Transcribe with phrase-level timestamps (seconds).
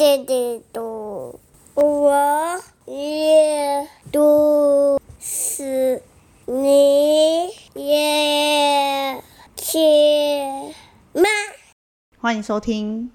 [0.00, 1.38] 弟弟读，
[1.74, 6.00] 我也读诗，
[6.46, 9.22] 你也
[9.54, 9.78] 去
[11.12, 11.28] 吗？
[12.18, 13.10] 欢迎收听。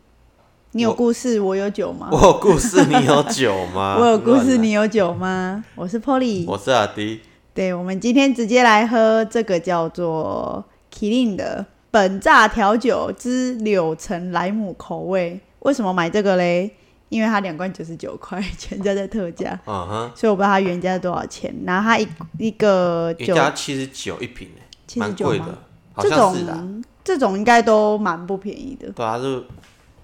[0.73, 2.09] 你有故事，我有酒吗？
[2.11, 3.97] 我有故事，你有酒吗？
[3.99, 5.65] 我有故事，你有酒吗？
[5.73, 6.45] 我是 Polly。
[6.47, 7.21] 我是阿迪。
[7.55, 10.63] 对，我们今天直接来喝这个叫做
[10.93, 15.39] Killing 的本榨调酒之柳橙莱姆口味。
[15.65, 16.71] 为什么买这个嘞？
[17.09, 21.53] 因为它两罐九十九块， 全家在特价，嗯哼，所以我不知道它原价是多少钱。
[21.65, 22.07] 然后它一
[22.37, 25.57] 一个酒原价七十九一瓶诶，蛮79吗贵的，
[25.93, 26.53] 好这像是的。
[26.53, 28.89] 种这种应该都蛮不便宜的。
[28.91, 29.43] 对啊，是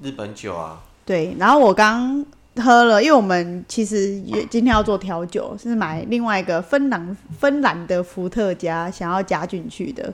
[0.01, 0.81] 日本酒啊。
[1.05, 2.23] 对，然后我刚
[2.57, 10.13] 喝了，因为我们其实也今天要做调酒，是买另外一个芬兰芬兰的伏特加，想要加进去的。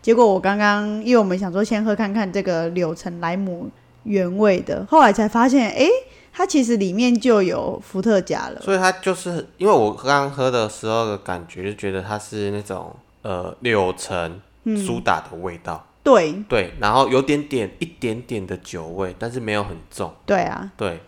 [0.00, 3.68] 结果我刚刚，因为我们想说先喝看看这个柳橙莱姆
[4.04, 5.86] 原味的，后来才发现，哎，
[6.32, 8.60] 它其实里面就有伏特加了。
[8.60, 21.00] 所以它就是因为我刚刚喝的时候的感觉，就觉得它是那种呃柳橙嗯苏打的味道，对对，然后有点点一点点的酒味，但是没有很重，对啊，对。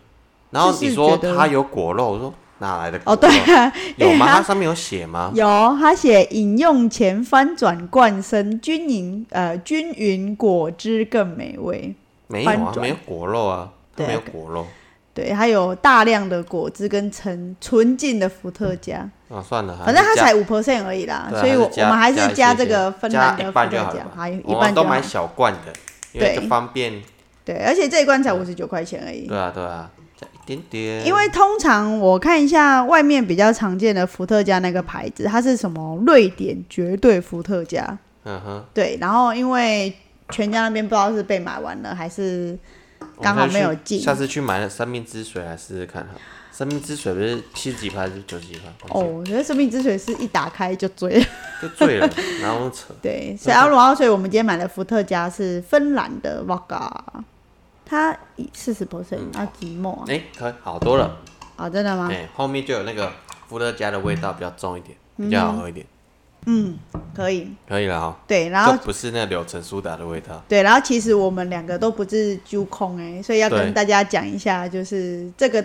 [0.50, 3.28] 然后你说它有果肉，我说哪来的果哦肉？
[3.28, 4.26] 对啊，有吗？
[4.26, 5.30] 它它上面有写吗？
[5.32, 5.46] 有，
[5.80, 11.94] 它写饮用前翻转灌身，均匀呃均匀果汁更美味。
[12.30, 14.66] 没有没有果肉啊，它没有果肉。
[15.12, 25.02] 对，还有大量的果汁跟纯纯净的伏特加，啊，算了，反正它才五 percent 而已啦，所以我我们还是加加这个芬兰的伏特加还有一我半都买。
[25.02, 25.72] 小罐的，
[26.12, 27.02] 因为对方便。
[27.44, 29.26] 对，而且这一罐才五十九块钱而已。
[29.26, 31.04] 对啊，对啊，加一点点。
[31.04, 39.92] 因为通常我看一下外面比较常见的伏特加那个牌子，它是什么瑞典绝对伏特加，嗯哼，对，然后因为
[40.30, 42.58] 全家那边不知道是被买完了还是
[43.20, 46.10] 刚好没有进下次去买生命之水来试试看哈。
[46.52, 48.70] 生命之水不是七十几块还是九十几块？
[48.90, 51.26] 哦，我觉得生命之水是一打开就醉了。
[51.62, 52.10] 就醉了，
[52.42, 52.92] 然后扯。
[53.00, 56.90] 对，所以然后所以我们今天买的伏特加是芬兰的 Vodka，
[57.86, 58.14] 它
[58.52, 60.04] 四十 percent，啊寂寞啊？
[60.08, 61.16] 哎，可以好多了。
[61.56, 62.10] 啊，真的吗？
[62.12, 63.10] 哎，后面就有那个
[63.48, 65.86] 伏特加的味道比较重一点，比较好喝一点。
[65.86, 65.88] 嗯，
[67.14, 67.50] 可以。
[67.68, 70.42] 可以了哈，对，然后就不是那柳橙苏打的味道。
[70.48, 75.64] 对，然后其实我们两个都不是揪空哎，所以要跟大家讲一下，就是这个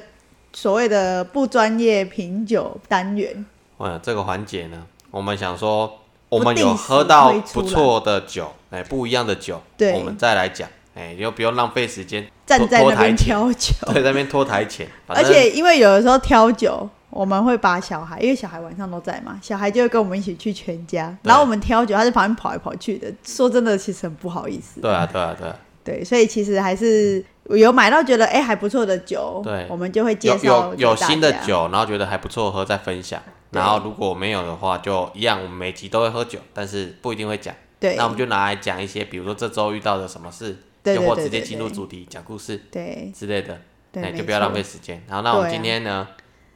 [0.53, 3.45] 所谓的不专业品酒单元。
[3.77, 5.99] 哇，这个环节呢，我们想说，
[6.29, 23.09] 我们有喝到不错的酒，哎，不一样的酒，对我们再来讲，哎，又不用浪费时间站在那边挑酒，对，在那边拖台前，而且因为有的时候挑酒，我们会把小孩，因为小孩晚上都在嘛，小孩就会跟我们一起去全家，然后我们挑酒，他在旁边跑来跑去的。
[23.23, 24.81] 说真的，其实很不好意思。
[24.81, 29.65] 对啊，对啊，对啊，对，所以其实还是有买到觉得哎、还不错的酒，对。
[29.69, 33.21] 我们就会介有绍有有新的，酒，然后觉得还不错喝再分享，
[33.51, 43.09] 然后如果没有的话，就一样，我们每集都会喝酒，但是不一定会讲，对，那我们就拿来讲一些，比如说这周遇到的什么事，对又或直接进入主题讲故事对。
[43.15, 43.57] 之类的，
[43.93, 44.55] 对，哎，就不要浪错。
[44.57, 45.01] 费时间。
[45.07, 46.05] 然后，那我们今天呢，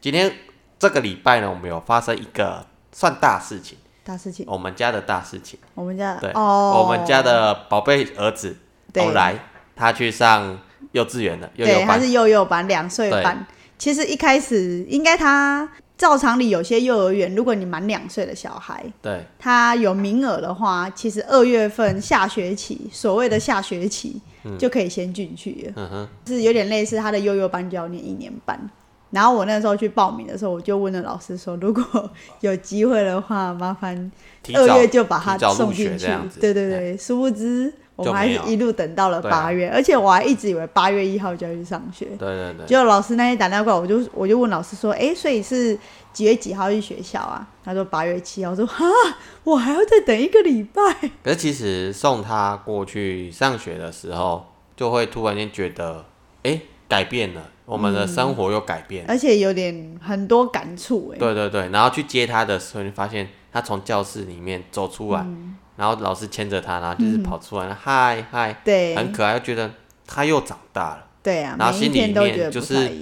[0.02, 0.30] 今天
[0.80, 4.46] 这个礼拜呢，我们有发生一个算大事情，大事情。
[4.48, 8.56] 我们家的大事情，我们家对，哦，我们家的宝贝儿子
[8.94, 9.04] 对。
[9.04, 9.38] 东来，
[9.76, 10.58] 他去上
[10.94, 13.22] 幼稚园了，幼对，他是，幼幼班，两岁对。
[13.22, 13.46] 半。
[13.78, 24.22] 其实一开始应该他照常理，有些幼儿园，如果你满两岁的小孩，对，他有名额的话，其实二月份下学期，所谓的下学期、
[24.58, 28.58] 就可以先进去了，嗯哼，是有点类似他的幼幼班就要念一年半。
[29.12, 32.10] 然后我那时候去报名的时候，我就问了老师说，如果
[32.42, 34.12] 有机会的话，麻烦
[34.54, 36.08] 二月就把他送进去
[36.40, 42.06] 对对对，殊不知我们还是一路等到了八月，而且我还一直以为八月一号就要去上学。
[42.18, 45.78] 对对对，结果老师那天打电话过来，我就我就问老师说，哎、所以是
[46.14, 47.46] 几月几号去学校啊？
[47.66, 48.52] 他说八月七号。
[48.52, 48.86] 我说哈，
[49.44, 50.82] 我还要再等一个礼拜。
[51.22, 54.46] 可是其实送他过去上学的时候，
[54.78, 56.06] 就会突然间觉得，
[56.44, 59.14] 哎，改变了，我们的生活又改变了。
[59.14, 61.18] 而且有点很多感触哎。
[61.20, 69.72] 对对对，然后去接他的时候，你发现他从教室里面走出来，嗯然后老师牵着他，然后就是跑出来，嗨嗨，对很可爱，又觉得
[70.06, 73.00] 他又长大了，对啊，然后心里面就是。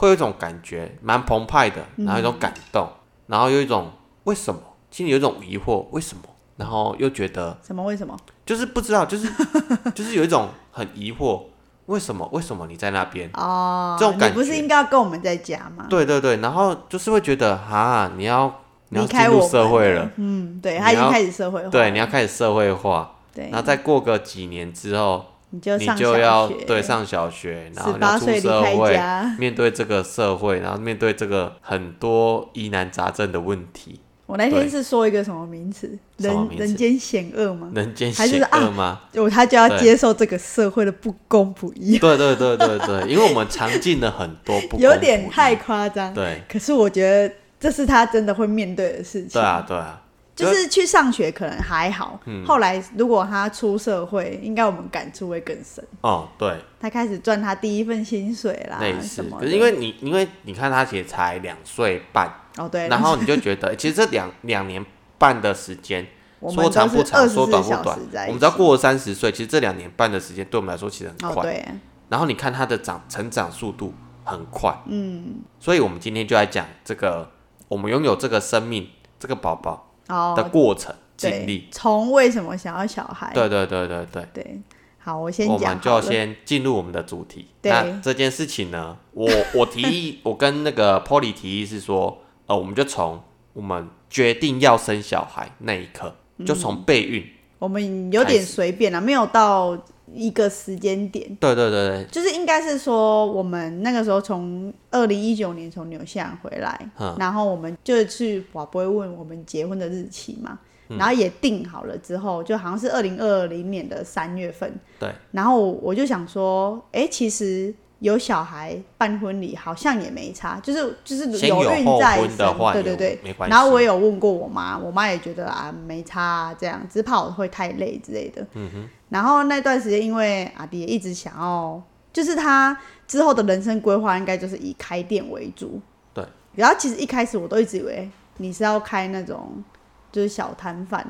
[0.00, 2.88] 会有一种感觉，蛮澎湃的，然后有一种感动，
[3.26, 3.90] 然后有一种
[4.22, 4.60] 为什么，
[4.92, 6.22] 心里有一种疑惑，为什么？
[6.56, 7.82] 然后又觉得什么？
[7.82, 8.16] 为什么？
[8.46, 9.28] 就是不知道，就是
[9.96, 11.42] 就是有一种很疑惑，
[11.88, 12.28] 为什么？
[12.32, 13.28] 为什么你在那边？
[13.32, 15.86] 哦，这种感觉你不是应该要跟我们在家吗？
[15.88, 21.70] 对对对，然后就是会觉得哈，你要你要进入社会了，嗯，对，他已经开始社会化。
[21.70, 29.24] 对，你要开始社会化，对然后再过个几年之后，你你就你就要对上小学，然后要出社会，家。
[29.38, 35.90] 面对这个社会，然后面对这个很多疑难杂症的问题，我那天是说一个什么名词？
[36.18, 37.72] 人人间险恶吗？
[37.74, 39.00] 人间险还是啊恶吗？
[39.10, 46.12] 就他就要接受这个社会的不公不义，对对对对对，因为我们尝尽了很多不公有点太夸张。
[46.12, 49.30] 对可是我觉得这是他真的会面对的事情。
[49.32, 50.02] 对啊对啊，
[50.46, 55.84] 就是去上学可能还好，嗯后来如果他出社会，应该我们感触会更深。
[56.00, 59.38] 哦对，他开始赚他第一份薪水啦，类似什么。
[59.38, 59.44] 的。
[59.44, 64.84] 可是因为你因为你看他其实才两岁半，哦对，然后你就觉得 其实这两两年
[65.18, 66.06] 半的时间。
[66.40, 67.98] 我们说长不长，说短不小短
[68.28, 71.42] 我们只要过了三十岁，其实这两年半的时间对我们来说其实很快。
[71.42, 71.64] 哦对，
[72.08, 73.92] 然后你看他的长成长速度
[74.22, 77.28] 很快，嗯，所以我们今天就来讲这个
[77.66, 78.88] 我们拥有这个生命
[79.18, 83.30] 这个宝宝的哦过程经对历。，从为什么想要小孩？
[83.34, 84.60] 对对对对对，对，
[84.98, 85.96] 好，我先我讲好了。
[85.96, 87.46] 们就先进入我们的主题。
[87.62, 93.22] 那这件事情呢，我 我提议，我跟那个 Polly 提议是说，呃，我们就从
[93.52, 96.14] 我们决定要生小孩那一刻，
[96.44, 97.26] 就从备孕。
[97.58, 99.76] 我们有点随便啊，没有到
[100.12, 101.26] 一个时间点。
[101.36, 107.14] 对对对对，就是应该是说，我们那个时候从二零一九年从纽西兰回来，嗯。
[107.18, 110.58] 然后我们就去我不会问我们结婚的日期嘛，
[110.88, 110.96] 嗯。
[110.98, 122.36] 然后也定好了之后，就好像是二零二零年的三月份，对，然后我就想说，哎、其实有小孩办婚礼好像也没差，就是就是有后孕在身，
[122.72, 123.52] 对对对，没关系。
[123.52, 128.46] 然后我也有问过我妈，我妈也觉得啊没差、啊，这样只怕我会太累之类的。
[128.54, 128.88] 嗯哼。
[129.08, 135.80] 然后那段时间，因为阿迪也一直想要，就是他之后的人生规划应该就是以开店为主。
[136.14, 136.24] 对。
[136.54, 139.64] 然后其实一开始我都一直以为你是要开那种
[140.12, 141.04] 就是小摊贩，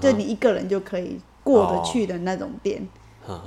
[0.00, 2.88] 就你一个人就可以过得去的那种店。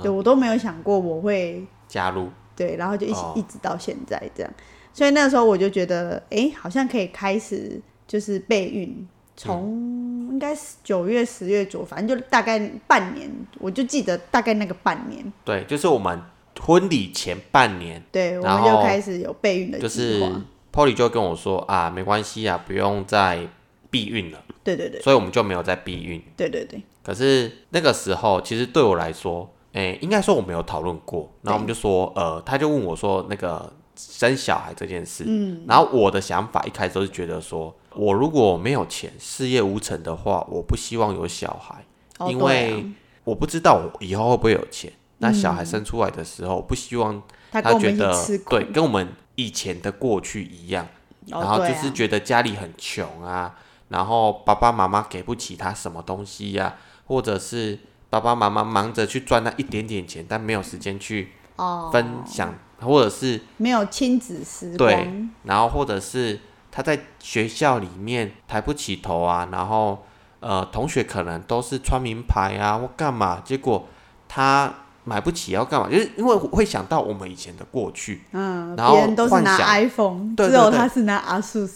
[0.02, 3.32] 对我都没有想过我会加入，对，然后就一起、哦。
[3.36, 4.52] 一直到现在这样，
[4.92, 9.06] 所以那时候我就觉得，哎、好像可以开始就是备孕，
[9.36, 16.20] 从应该是九月、十月左右，反正就大概半年，我就记得大概那个半年，对，就是我们
[16.60, 20.34] 婚礼前半年，对，我然后们就开始有备孕的就计划，是
[20.72, 23.46] Polly 就跟我说啊，没关系啊，不用再
[23.90, 25.00] 避孕了，对对对。
[25.00, 26.22] 所以我们就没有再避孕。
[26.36, 41.84] 对对对，可是那个时候，其实对我来说，诶、应该说我们有讨论过，然后我们就说，呃，他就问我说那个生小孩这件事，嗯，然后我的想法一开始都是觉得说，我如果没有钱，事业无成的话，我不希望有小孩，
[42.28, 42.86] 因为
[43.24, 44.92] 我不知道我以后会不会有钱。
[45.18, 48.12] 那小孩生出来的时候，我不希望他觉得
[48.48, 50.86] 对，跟我们以前的过去一样，
[51.30, 51.40] 哦。
[51.40, 53.56] 然后就是觉得家里很穷啊，
[53.88, 56.76] 然后爸爸妈妈给不起他什么东西呀、
[57.06, 57.78] 或者是
[58.20, 66.40] 爸爸妈妈忙着去赚那一点点钱，但没有时间去哦分享，或者是没有亲子时对光，然后或者是
[66.70, 70.04] 他在学校里面抬不起头啊，然后
[70.40, 73.86] 呃同学可能都是穿名牌啊或干嘛，结果
[74.28, 74.72] 他
[75.04, 75.88] 买不起要干嘛？
[75.90, 81.70] 就是因为会想到我们以前的过去，嗯，然后都是拿 iPhone，对只有对对他是拿 ASUS，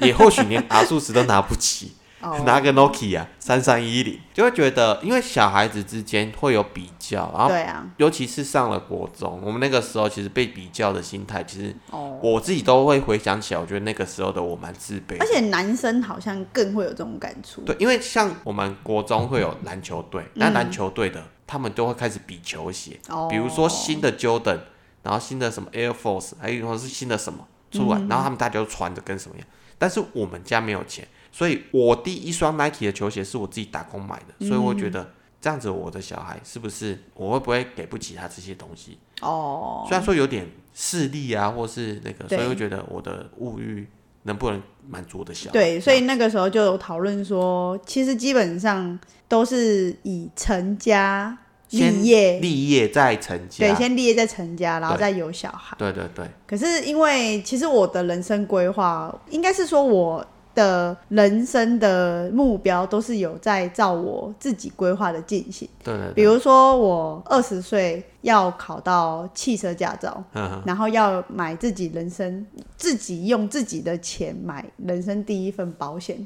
[0.00, 1.92] 也或许连阿素斯都拿不起。
[2.22, 12.18] 哦，拿个 Nokia 三三一零，就会觉得，因为小孩子之间会有比较，然后对啊，尤其是上了国中，我们那个时候其实被比较的心态，其实哦。
[12.22, 15.16] 我自己都会回想起来，我觉得那个时候的我蛮自卑。
[15.18, 17.60] 而且男生好像更会有这种感触。
[17.62, 24.60] 对，因为像我们国中会有篮球队，那篮球队的他们都会开始比球鞋，比如说新的 Jordan，
[25.02, 29.46] 然后新的什么 Air Force，还有或是新的什么出嗯来，然后他们大家都穿的跟什么样。
[29.76, 35.10] 但是我们家没有钱，所以我第一双 Nike 的球鞋是我自己打工买的，所以我觉嗯得
[35.40, 38.98] 这样子我的小孩是不是我会不会给不起他这些东西？
[39.22, 43.88] 哦，虽然说有点势力啊，或是那个，所以会觉得我的物欲
[44.24, 45.52] 能不能满足我的小孩？
[45.52, 51.36] 对，所以那个时候就有讨论说，其实基本上都是以成家
[51.70, 53.66] 立业，立业再成家。
[53.66, 55.76] 对，先立业再成家，然后再有小孩。
[55.78, 60.24] 对对对，可是因为其实我的人生规划，应该是说我
[60.54, 65.68] 的人生的目标都是有在照我自己规划的进行。
[65.82, 76.16] 对对对，比如说，我二十岁要考到汽车驾照，嗯然后要买自己人生自己用自己的钱买人生第一份保险，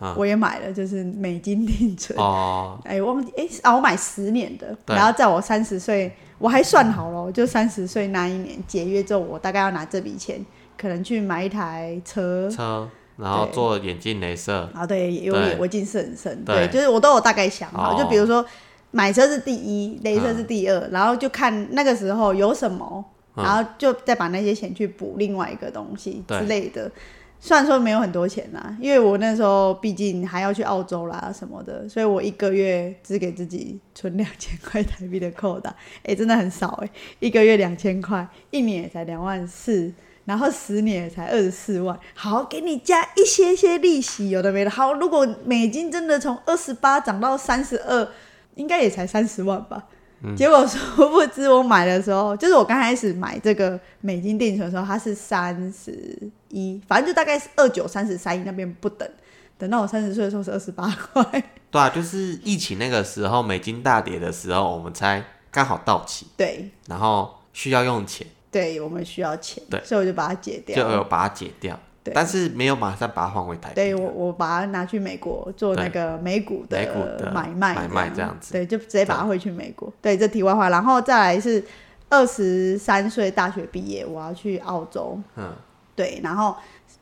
[0.00, 2.18] 嗯我也买了，就是美金定存。
[2.18, 10.44] 哦，哎、忘记哎、啊，我买十年的，然后在我三十岁，我还算好了，就三十岁那一年解约之后，我大概要拿这笔钱，
[10.76, 12.50] 可能去买一台车。
[12.50, 15.42] 车，然后做眼镜镭射，啊，对，有对。
[15.42, 16.66] 眼我近视很深，对。
[16.66, 17.98] 对，就是我都有大概想好，哦。
[17.98, 18.44] 就比如说
[18.90, 23.04] 买车是第一，镭射是第二，然后就看那个时候有什么，
[23.36, 23.44] 嗯。
[23.44, 26.90] 然后就再把那些钱去补另外一个东西之类的。
[27.38, 39.92] 虽然说没有很多钱啦，因为我那时候毕竟还要去澳洲啦什么的，所以我一个月只给自己存两千块台币的扣打，哎、真的很少哎、一个月两千块，一年也才两万四，
[40.26, 44.70] 然后十年也才二十四万，好，给你加一些些利息，有的没的。
[44.70, 48.06] 好，如果美金真的从二十八涨到三十二，
[48.56, 49.82] 应该也才三十万吧。
[50.36, 50.78] 结果殊
[51.10, 56.18] 不知，我买的时候，就是我刚开始买这个美金定存的时候，它是三十
[56.48, 59.08] 一，反正就大概是二九、三十、三一那边不等。
[59.58, 61.24] 等到我三十岁的时候是二十八块，
[61.70, 70.90] 对啊，就是疫情那个时候，美金大跌的时候，我们才刚好到期，对然后需要用钱，对，我们需要钱，对所以我就把它解掉了。
[70.90, 73.74] 就有把它解掉，对但是没有马上把它换回台币。
[73.74, 79.92] 对我，我把它拿去美国做那个美股的买卖买卖这样子对，就直接把它汇去美国。
[80.00, 81.62] 对，这题外话，然后再来是
[82.08, 85.18] 二十三岁大学毕业，我要去澳洲。
[85.36, 85.52] 嗯，
[85.94, 86.56] 对，然后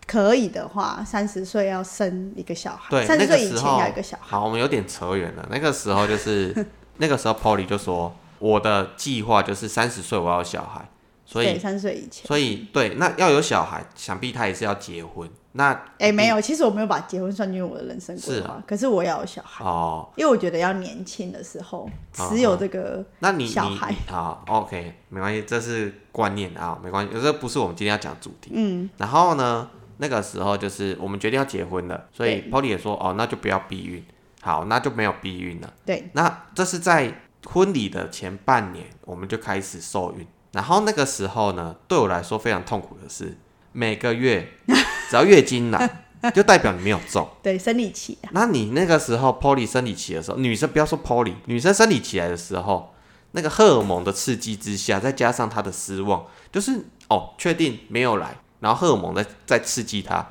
[0.07, 4.25] 可以的话，三十岁要生一个小孩，对，三十岁以前要一个小孩。
[4.27, 5.47] 好，我们有点扯远了。
[5.51, 6.53] 那个时候就是
[6.99, 10.87] 那个时候，Polly 就说我的计划就是三十岁我要小孩，
[11.35, 12.25] 所对，以三岁以前。
[12.25, 15.29] 所以对，那要有小孩，想必他也是要结婚。
[15.57, 28.53] 那哎，没有，其实我没有把结婚算进我的人生规是划，可是我要有小孩，哦，因为我觉得要年轻的时候持有这个那你你小孩你好，OK，没关系，这是观念啊，没关系，这不是我们今天要讲主题。
[28.55, 34.05] 嗯，然后呢，那个时候就是我们决定要结婚了，所以 Polly 也说，哦，那就不要避孕，
[34.41, 35.73] 好，那就没有避孕了。
[35.85, 37.13] 对那这是在
[37.45, 40.27] 婚礼的前半年，我们就开始受孕。
[40.55, 43.37] 然后那个时候呢，对我来说非常痛苦的是，
[43.73, 44.53] 每个月
[45.11, 47.29] 只要月经来，就代表你没有中。
[47.43, 52.95] 对生理期啊，那你那个时候 Polly 生理期的时候，女生不要说 Polly，女生生理期来的时候，
[53.33, 60.25] 那个荷尔蒙的刺激之下，再加上她的失望，就是哦，确定没有来，然后荷尔蒙在在刺激她，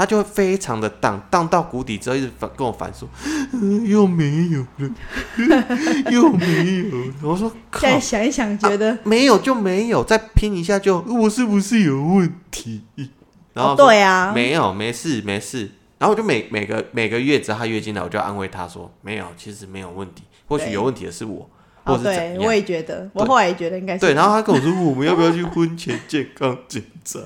[0.00, 3.06] 她就会非常的荡荡到谷底之后，一直反跟我反说，
[3.52, 4.90] 嗯，又没有了，
[6.10, 7.14] 又没有了。
[7.22, 12.80] 我说靠现，在想一想，觉得、没有就没有，再拼一下就我是不是有问题？
[13.52, 15.70] 然后哦，对啊，没有，没事，没事。
[15.98, 21.46] 然后我就每每个每个月只要他月经来，我就安慰他说没有，其实没有问题，或许有问题的是我，
[21.84, 22.06] 或是
[22.38, 27.18] 我也觉得，我后来也觉得应该是对，然后他跟我说 我们要不要去婚前健康检查？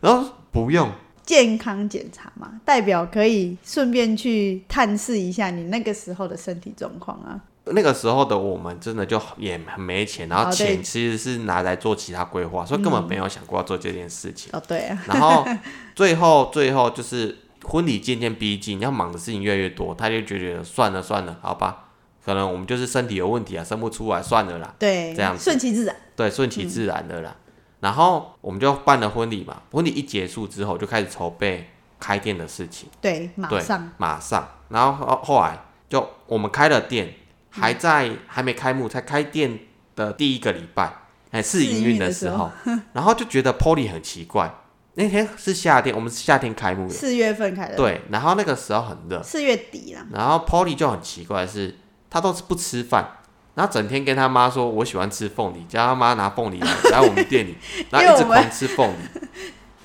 [0.00, 0.88] 然后不用，
[1.30, 7.38] 健康检查嘛，代表可以顺便去探视一下你那个时候的身体状况啊。
[7.66, 14.50] 那个时候的我们真的就也很没钱，然后钱其实是拿来做其他规划，所以根本没有想过要做这件事情。
[14.52, 15.46] 哦，对啊，然后
[15.94, 21.90] 最后最后就是婚礼渐渐逼近，要忙的事情越来越多，他就觉得算了算了，好吧，
[22.24, 25.94] 可能我们就是身体有问题啊，生不出来，算了啦，对，这样子顺其自然。
[26.16, 27.36] 对，顺其自然的啦。
[27.80, 34.48] 然后我们就办了婚礼嘛，婚礼一结束之后就开始筹备开店的事情，对，马上，马上。
[34.68, 35.58] 然后后后来
[35.88, 37.14] 就我们开了店，
[37.50, 39.58] 还在还没开幕，才开店
[39.96, 40.92] 的第一个礼拜，
[41.30, 42.50] 哎，试营运的时候，
[42.92, 44.54] 然后就觉得 Polly 很奇怪。
[44.94, 48.02] 那天是夏天，我们是夏天开幕的，四月份开的，，对。
[48.10, 50.04] 然后那个时候很热，四月底了。
[50.12, 51.76] 然后 Polly 就很奇怪的是，
[52.10, 53.18] 他都是不吃饭，
[53.54, 57.56] 然后整天跟他妈说我喜欢吃凤梨，叫他妈拿凤梨来 来我们店里，
[57.90, 59.20] 然后一直狂吃凤梨，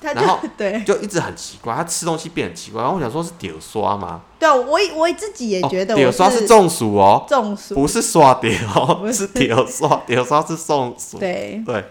[0.00, 0.82] 然后就对。
[0.84, 2.80] 就一直很奇怪，他吃东西变很奇怪。
[2.80, 4.22] 然后我想说是屌刷吗？
[4.38, 9.26] 对啊，我也我自己也觉得我屌刷是中暑哦，中暑，不是刷屌哦， 是。
[9.26, 11.18] 是屌刷，屌刷是中暑。
[11.18, 11.62] 对。
[11.66, 11.84] 对，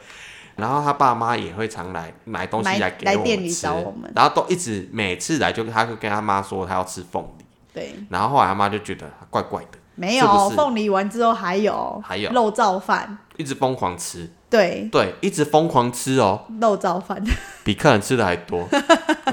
[0.56, 10.26] 然后他爸妈也会常来买东西来来店里我们吃找我们，然后都一直每次来就他就跟他妈说他要吃凤梨，对，然后后来他妈就觉得怪怪的，没是是？
[10.26, 12.32] 有凤梨完之后还有还有。
[12.32, 17.24] 肉燥饭，一直疯狂吃，对，对，一直疯狂吃哦，肉燥饭，
[17.64, 18.68] 比客人吃的还多。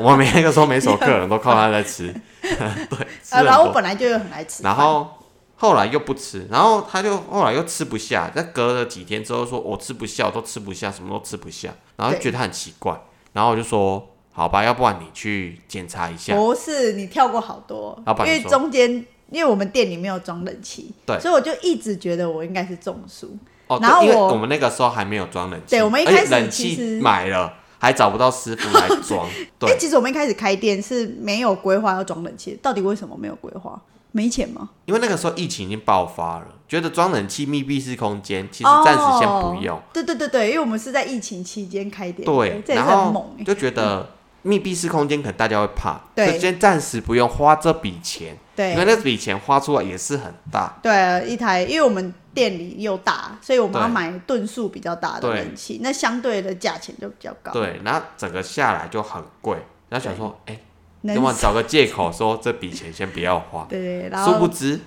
[0.00, 3.74] 我们每那个时候没什么客人，都靠他在吃， 对，吃啊，很然后我多。
[3.74, 5.08] 本来就很爱吃饭，然后
[5.56, 13.00] 后来又不吃，然后他就后来又吃不下，再隔了几天之后说，我吃不下，我都吃不下，什么都吃不下，然后就对觉得他很奇怪，
[13.32, 16.34] 然后我就说，好吧，要不然你去检查一下。
[16.34, 18.00] 不是你跳过好多。
[18.06, 23.36] 老，板因为说中间因为我们店里没有装冷气，对所以我就一直觉得我应该是中暑，
[23.66, 33.80] 哦，对，因为然后我我们那个时候还没有装冷气，对我们一开始冷气买了，还找不到师傅来装， 哎、对，其实我们一开始开店是没有规划要装冷气，到底为什么没有规划？
[34.14, 34.68] 没钱吗？
[34.84, 39.74] 因为那个时候疫情已经爆发了，觉得装冷气密闭式空间，其实暂时先不用。
[39.74, 44.10] 哦对对对对，因为我们是在疫情期间开店的，对，这也然后是很猛哎、就觉得
[44.42, 46.38] 密闭式空间可能大家会怕，对。
[46.38, 50.78] 先暂时不用花这笔钱，因为对那笔钱花出来也是很大。
[50.82, 53.92] 对，一台，因为我们店里又大，所以我们要对。
[53.92, 59.56] 买吨数比较大的对冷气，那相对的价钱就比较高。，对，然后整个下来就很贵，
[59.88, 60.58] 然后想说，哎、
[61.02, 64.80] 能要么找个借口说这笔钱先不要花，对 对，然后殊不知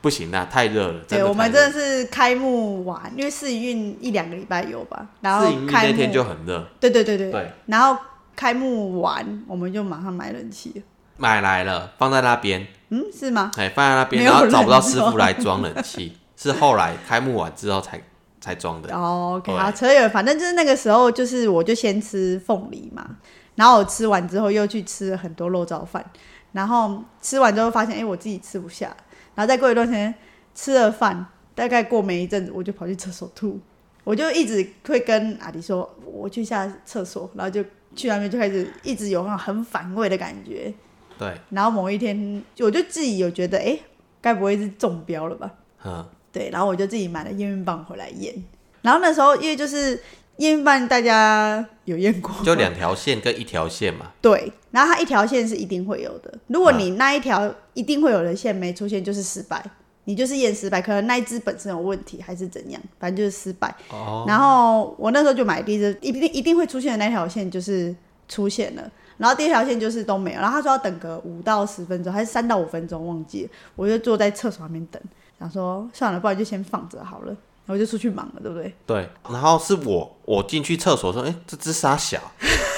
[0.00, 1.00] 不行啊，太热了。
[1.06, 7.96] 对的我们真的是开幕完，因为试营运一两个礼拜有吧，然后开幕那天就很热，对对对对，对，然后
[8.34, 10.72] 开幕完我们就马上买冷气。
[10.76, 10.82] 了，
[11.16, 13.50] 买来了放在那边，嗯，是吗？
[13.56, 18.00] 哎，放在那边，没有然后找不到人师傅来装冷气， 是后来开幕完之后才
[18.40, 18.94] 才装的。
[18.94, 23.16] 哦，OK，好，扯远，反正就是那个时候，就是我就先吃凤梨嘛，
[23.54, 26.04] 然后我吃完之后又去吃了很多肉燥饭，
[26.52, 28.86] 然后吃完之后发现，哎、我自己吃不下，
[29.34, 30.12] 然后再过一段时间
[30.54, 31.24] 吃了饭，
[31.54, 33.60] 大概过没一阵子，我就跑去厕所吐，
[34.04, 40.72] 我就一直会跟阿迪说，我去下厕所，然后就去那边就开始一直有那种很反胃的感觉，
[41.18, 43.78] 对，然后某一天我就自己有觉得，哎、
[44.20, 45.50] 该不会是中标了吧？
[45.84, 48.34] 嗯，对，然后我就自己买了验孕棒回来验。
[48.82, 50.00] 然后那时候因为就是
[50.38, 54.12] 验孕棒，大家有验过，就两条线跟一条线嘛。
[54.20, 56.32] 对，然后它一条线是一定会有的。
[56.48, 59.64] 如果嗯你那一条一定会有的线没出现，就是失败，
[60.04, 63.72] 你就是验失败，可能那一只本身有问题还是怎样，反正就是失败。
[63.90, 67.94] 哦，然后我那时候就买第一只，一定一定会出现的那条线就是
[68.26, 75.00] 出现了，然后第二条线就是都没有，然后他说要等个五到十分钟，还是三到五分钟，忘记了，我就坐在厕所那边等，
[75.38, 78.74] 想说算了，不然就先放着好了，然后我就出去忙了，对不对？
[78.84, 82.18] 对，然后是我我进去厕所说，哎、这只沙小，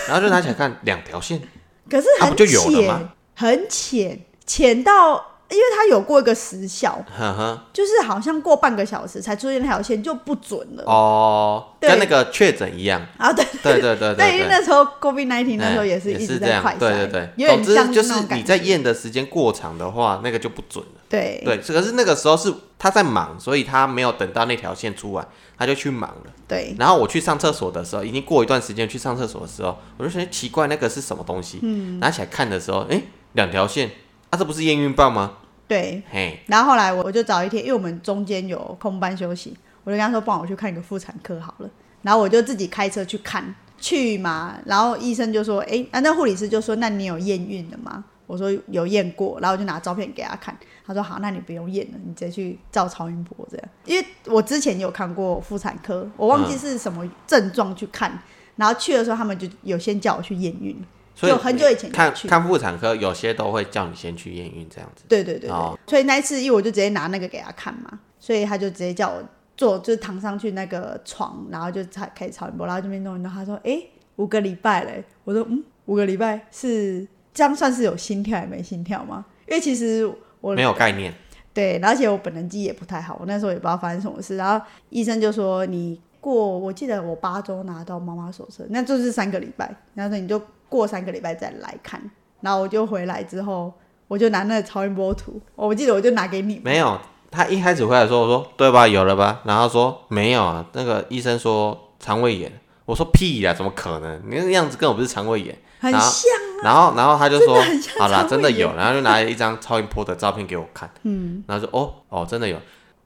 [0.06, 1.40] 然后就拿起来看两条线，
[1.88, 5.30] 可是很浅吗，很浅，浅到。
[5.54, 10.84] 因为它有过一个时效，呵呵，就是好像过半个小时才出现那条线就不准了。
[10.86, 14.54] 哦，对跟那个确诊一样，啊，对对对对 对，因为。
[14.54, 21.00] 那时候 COVID nineteen 那时候哎也是一直在快，对对对，有点总之像就是你在觉验的时间过长的话，那个就不准了。
[21.08, 25.26] 对对，可是那个时候是他在忙，所以他没有等到那条线出来，
[25.58, 26.32] 他就去忙了。
[26.46, 31.58] 对然后我去上厕所的时候，已经过一段时间去上厕所的时候，我就觉得奇怪，那个是什么东西？
[31.62, 33.90] 嗯，拿起来看的时候，哎，两条线，
[34.30, 35.32] 啊，这不是验孕棒吗？
[35.66, 41.70] 对，嘿，然后后来我就找一天，因为我们中间有空班休息，我就跟他说，帮我去看一个妇产科好了。
[42.02, 44.58] 然后我就自己开车去看，去嘛。
[44.66, 48.04] 然后医生就说，哎，啊，那护理师就说，那你有验孕了吗？
[48.26, 50.54] 我说有验过，然后我就拿照片给他看。
[50.86, 53.68] 他说好，那你不用验了，你直接去照超音波这样。
[53.86, 58.22] 因为我之前有看过妇产科，我忘记是什么症状去看，
[58.56, 60.76] 然后去的时候他们就有先叫我去验孕。
[61.14, 65.04] 所以就很久以前看看妇产科，有些都会叫你先去验孕这样子。
[65.08, 69.22] 对对对对，哦所以那一次，因为我就直接拿那个给他看嘛，所以他就直接叫我
[69.56, 73.80] 坐，就是躺上去那个床，然后就才开始超音波，然后这边弄一弄，他说：“哎、
[74.16, 81.14] 五个礼拜嘞。”我说：“嗯，五个礼拜是这样算是有心跳还没心跳吗？”因为其实我没有概念，
[81.52, 92.00] 对，而且我本人记忆也不太好，我那时候也不知道发生什么事，然后医生就说你过，我记得我八周拿到妈妈手册，那就是三个礼拜，然后说你就过三个礼拜再来看，
[92.40, 93.70] 然后我就回来之后，
[94.08, 96.98] 我就拿那个超音波图，我记得我就拿给你，没有。
[97.30, 99.42] 他一开始回来说，我说对吧，有了吧？
[99.44, 102.50] 然后他说没有啊，那个医生说肠胃炎。
[102.86, 104.22] 我说屁呀，怎么可能？
[104.26, 105.58] 你那个样子跟我不是肠胃炎。
[105.80, 106.30] 然后很像，
[106.62, 107.60] 然后，然后他就说
[108.00, 112.56] 好啦，真的有，然后就拿了一张超音波的照片给我看，嗯，然后说哦哦，真的有。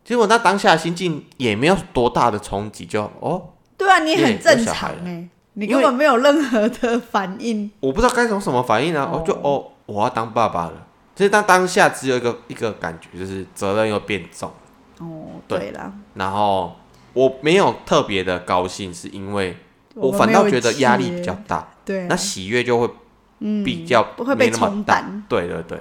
[0.09, 9.19] 结果那当下心境也没有多大的冲击，就哦，对啊，你很正常哎、你根本没有任何的反应，我不知道该从什么反应啊，哦。
[9.19, 10.87] 我就哦，我要当爸爸了。
[11.15, 14.51] 其实当当下只有一个一个感觉，就是责任又变重，
[14.99, 15.59] 哦，对。
[15.59, 16.75] 对啦，然后
[17.13, 19.59] 我没有特别的高兴，是因为
[19.93, 22.89] 我反倒觉得压力比较大，对啊，那喜悦就会
[23.63, 25.05] 比较不会被没那么大。
[25.29, 25.79] 对对对，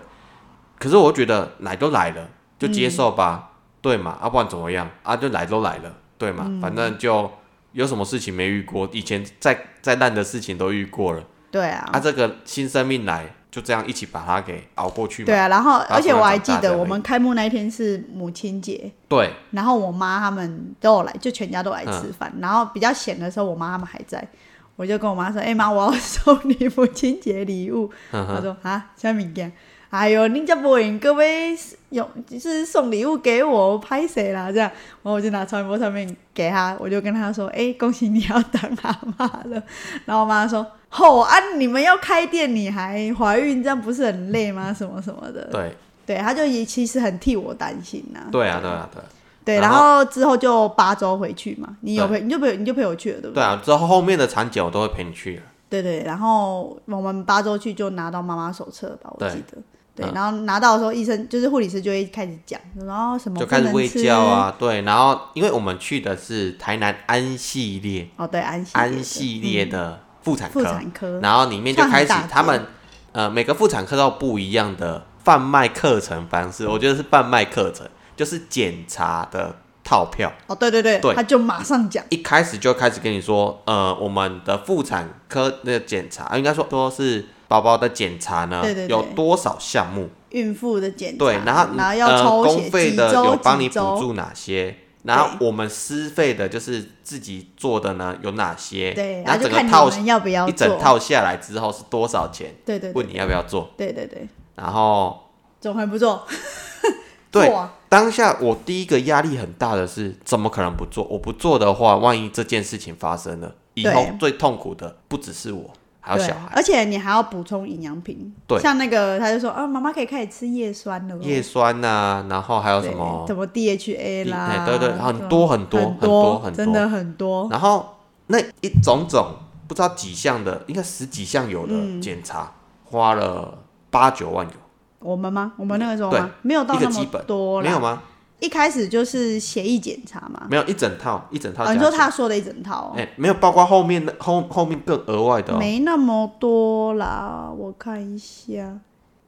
[0.78, 2.28] 可是我觉得来都来了，
[2.60, 3.47] 就接受吧，
[3.88, 4.18] 对嘛？
[4.22, 4.90] 啊，不然怎么样？
[5.04, 6.44] 啊，就来都来了，对嘛？
[6.62, 7.32] 反正就
[7.72, 15.28] 有什么事情没遇过，以前再再烂的事情都遇过了，对啊，啊，这个新生命来，就这样一起把它给熬过去嘛。
[15.28, 22.34] 对啊，然后而且我还记得我们开幕那一天是母亲节，对然后我妈他们都有来，就全家都来嗯吃饭。
[22.42, 24.28] 然后比较闲的时候，我妈他们还在，
[24.76, 29.52] 我就跟我妈说：“哎、妈，我要送你母亲节礼物。”嗯她说：“啊，什么物件？
[29.90, 31.58] 哎呦，你这不应各位
[31.92, 34.52] 用就是送礼物给我，拍谁啦？
[34.52, 39.64] 这样，然后我就拿超音波上面给他，我就跟他说：“哎、恭喜你要当阿妈了。”
[40.06, 44.74] 然后我妈说：“吼、啊，你们要开店，你还怀孕，这样不是很累吗？
[44.74, 45.72] 什么什么的。”对
[46.06, 49.06] 对，她就也其实很替我担心呐、对啊对啊对啊
[49.46, 53.42] 对，然然后之后就八周回去嘛，你有陪，你就陪，你就陪我去了，对不对？
[53.42, 53.62] 对啊！
[53.64, 55.44] 之后后面的产检我都会陪你去了。
[55.70, 59.58] 对对，然后我们八周去就拿到妈妈手册吧，我对记得。
[59.98, 60.14] 对，嗯。
[60.14, 64.20] 然后拿到的时候，医生就是护理师就会开始讲，然后什么就开始喂教。
[64.20, 72.68] 啊，对，然后因为我们去的是台南安系列，哦，对，安息安系列的妇产科，妇产科，然后里面就开始他们
[73.12, 80.32] 呃每个妇产科都有不一样的贩卖课程方式，我觉得是贩卖课程，就是检查的套票。
[80.48, 81.14] 哦，对对对，对。
[81.16, 88.92] 他就马上讲，一开始就开始跟你说，呃，我们的妇产科那个检查，应该说说是宝宝的检查呢，对对对。
[88.96, 90.10] 有多少项目？
[90.32, 98.94] 孕妇的检查，对，然后然后要呃抽血，公费的有帮你补助哪些，然后我们私费的就是自己做的呢有哪些？
[98.94, 102.54] 对，然后后就看你整个套们要不要一整，套下来之后是多少钱？
[102.66, 102.94] 对对对。
[102.94, 105.30] 问你要不要做，对对对，然后
[105.62, 106.28] 总还不做，
[107.32, 107.74] 对啊。
[107.88, 111.06] 当下我第一个压力很大的是，怎么可能不做？
[111.06, 115.72] 我不做的话，万一这件事情发生了，以后最痛苦的不只是我，
[116.08, 116.50] 还有对小孩。
[116.56, 123.36] 而且你还要补充营养品，对像那个他就说啊，妈妈可以开始吃叶酸了哦，叶酸呐、然后还有什么什？
[123.36, 129.36] 么 DHA 啦，哎对对很多很多很很多很多真的很多，然后那一种种
[129.68, 132.52] 不知道几项的，应该十几项有嗯的检查，
[132.86, 133.58] 花了
[133.90, 134.54] 八九万有，
[135.00, 135.54] 我们吗？
[135.58, 136.30] 我们那个时候对吗？
[136.42, 138.02] 没有到那么多啦，没有吗？
[138.40, 141.74] 一开始就是协议检查嘛，没有一整套一整套。
[141.74, 148.78] 你说他说的一整套哦，哎、没有包括后面的后后面更额外的、哦，没那么多啦，我看一下，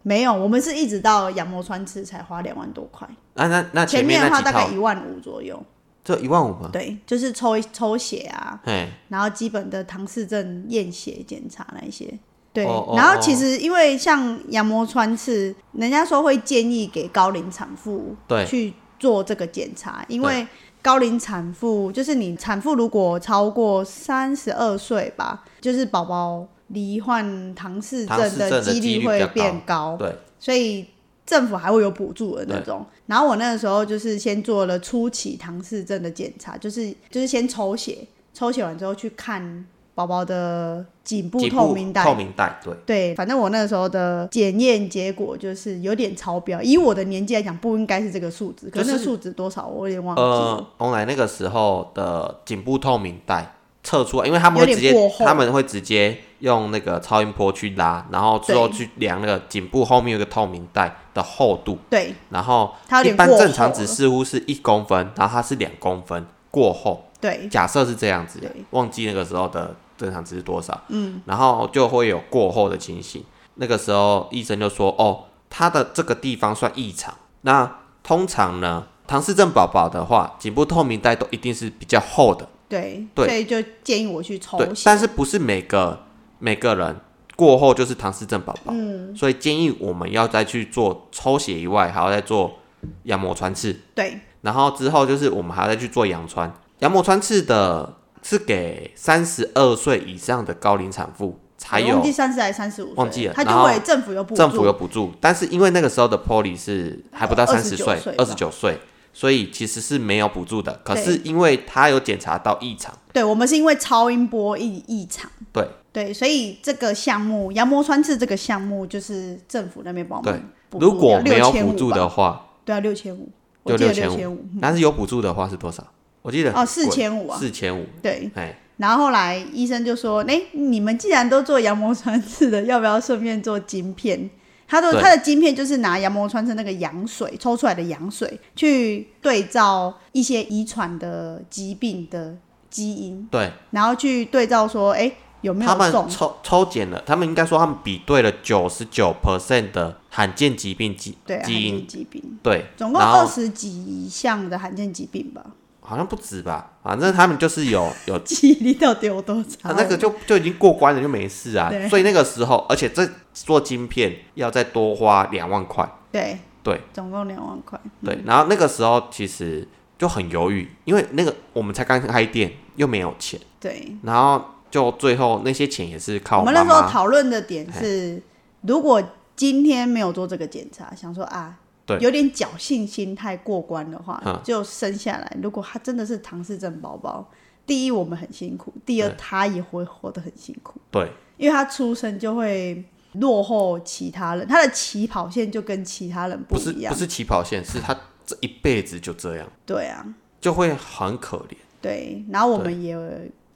[0.03, 5.59] 没有，我们是一直到羊膜穿刺才花两万多块，那那那前面的话大概一万五左右，
[6.03, 6.69] 这一万五吗？
[6.71, 12.13] 对，就是抽抽血啊，哎，然后基本的唐氏症验血检查那一些。
[12.51, 12.63] 对，
[12.95, 18.43] 然后其实因为像羊膜穿刺，人家说会建议给高龄产妇对。
[18.43, 20.45] 去做这个检查，因为
[20.81, 30.85] 高龄产妇就是你产妇如果超过三十二岁吧，就是宝宝罹患唐氏症的几率会变高，对，所以
[31.25, 32.85] 政府还会有补助的那种。
[33.07, 39.65] 然后我那个时候就是先做了初期唐氏症的检查，就是就是先抽血，抽血完之后去看
[39.99, 42.01] 宝宝的颈部透明带。
[42.05, 50.27] 透明带，对，对，反正我那个时候的检验结果就是有点超标，以我的年纪来讲，不应该是这个数值，可是那就是数值多少我有点忘记了。
[50.27, 73.23] 呃，红来那个时候的颈部透明带测出来，因为他们会直接他们会直接用那个超音波去拉，然后之后去量那个颈部后面有个透明带的厚度，对，然后它一般正常值似乎是一公分，然后它是两公分过厚，对，假设是这样子对，忘记那个时候的正常值是多少，嗯，然后就会有过后的情形。
[73.55, 77.13] 那个时候医生就说，哦，他的这个地方算异常。
[77.41, 84.83] 那通常呢，唐氏症宝宝的话，颈部透明带都一定是比较厚的，对，对所以就建议我去抽，血。
[84.85, 86.05] 但是不是每个
[86.39, 86.95] 每个人
[87.35, 92.59] 过后就是唐氏症宝宝，嗯，所以建议我们要再去做抽血以外，还要再做
[93.03, 93.77] 羊膜穿刺。
[93.93, 108.79] 对然后之后就是我们还要再去做羊穿，羊膜穿刺的是给三十二岁以上的高龄产妇才有我忘记三十还是三十五，忘记了他就会政府有补助，政府有补助，但是因为那个时候的 Polly 是还不到三十29岁岁，二十九岁，
[109.13, 110.79] 所以其实是没有补助的。
[110.83, 115.67] 可是因为他有检查到异常，对我们是因为超音波异异常，对。
[115.91, 123.27] 对，所以这个项目羊膜穿刺这个项目就是政府那边帮我对们补助如果没有6500补助的吧，话，对啊，六千五，
[123.63, 125.83] 我就记得6500六千五，但是有补助的话是多少？
[126.21, 128.29] 我记得哦，四千五啊，四千五，对。
[128.35, 134.29] 哎，然后后来医生就说：“哎、你们既然都做羊膜穿刺的，要不要顺便做晶片？”
[134.67, 142.37] 他说他的晶片就是拿羊膜穿刺那个羊水抽出来的羊水，去对照一些遗传的疾病的
[142.69, 145.91] 基因，对然后去对照说，哎、有没有他们？
[146.07, 155.43] 抽抽检了，他们应该说他们比对了九十九 percent 的罕见疾病基基因见，疾病，对，总共二十几项的罕见疾病吧？
[155.89, 159.69] 好像不止吧，反正他们就是有 有记忆力到底有多差？
[159.69, 161.71] 啊，那个就就已经过关了，就没事啊。
[161.89, 167.79] 所以那个时候，而且这做晶片要再多花两万块，对对总共两万块。
[168.05, 168.19] 对。
[168.23, 176.63] 然后那个时候其实就很犹豫，因为那个我们才刚开店，又没有钱，对，然后就最后那些钱也是靠我们那。
[176.63, 178.21] 时候讨论的点是，
[178.61, 179.01] 如果
[179.35, 181.55] 今天没有做这个检查，想说啊，
[181.97, 182.05] 对。
[182.05, 185.37] 有点侥幸心态过关的话嗯，就生下来。
[185.41, 187.29] 如果他真的是唐氏症宝宝，
[187.65, 191.09] 第一我们很辛苦，第二他也会活得很辛苦，对。
[191.37, 196.93] 因为他出生就会落后其他人，他的起跑线就跟其他人不是一样。
[196.93, 200.05] 不是起跑线，是他这一辈子就这样，对啊，
[200.41, 201.55] 就会很可怜。
[201.81, 202.25] 对。
[202.29, 202.93] 然后我们也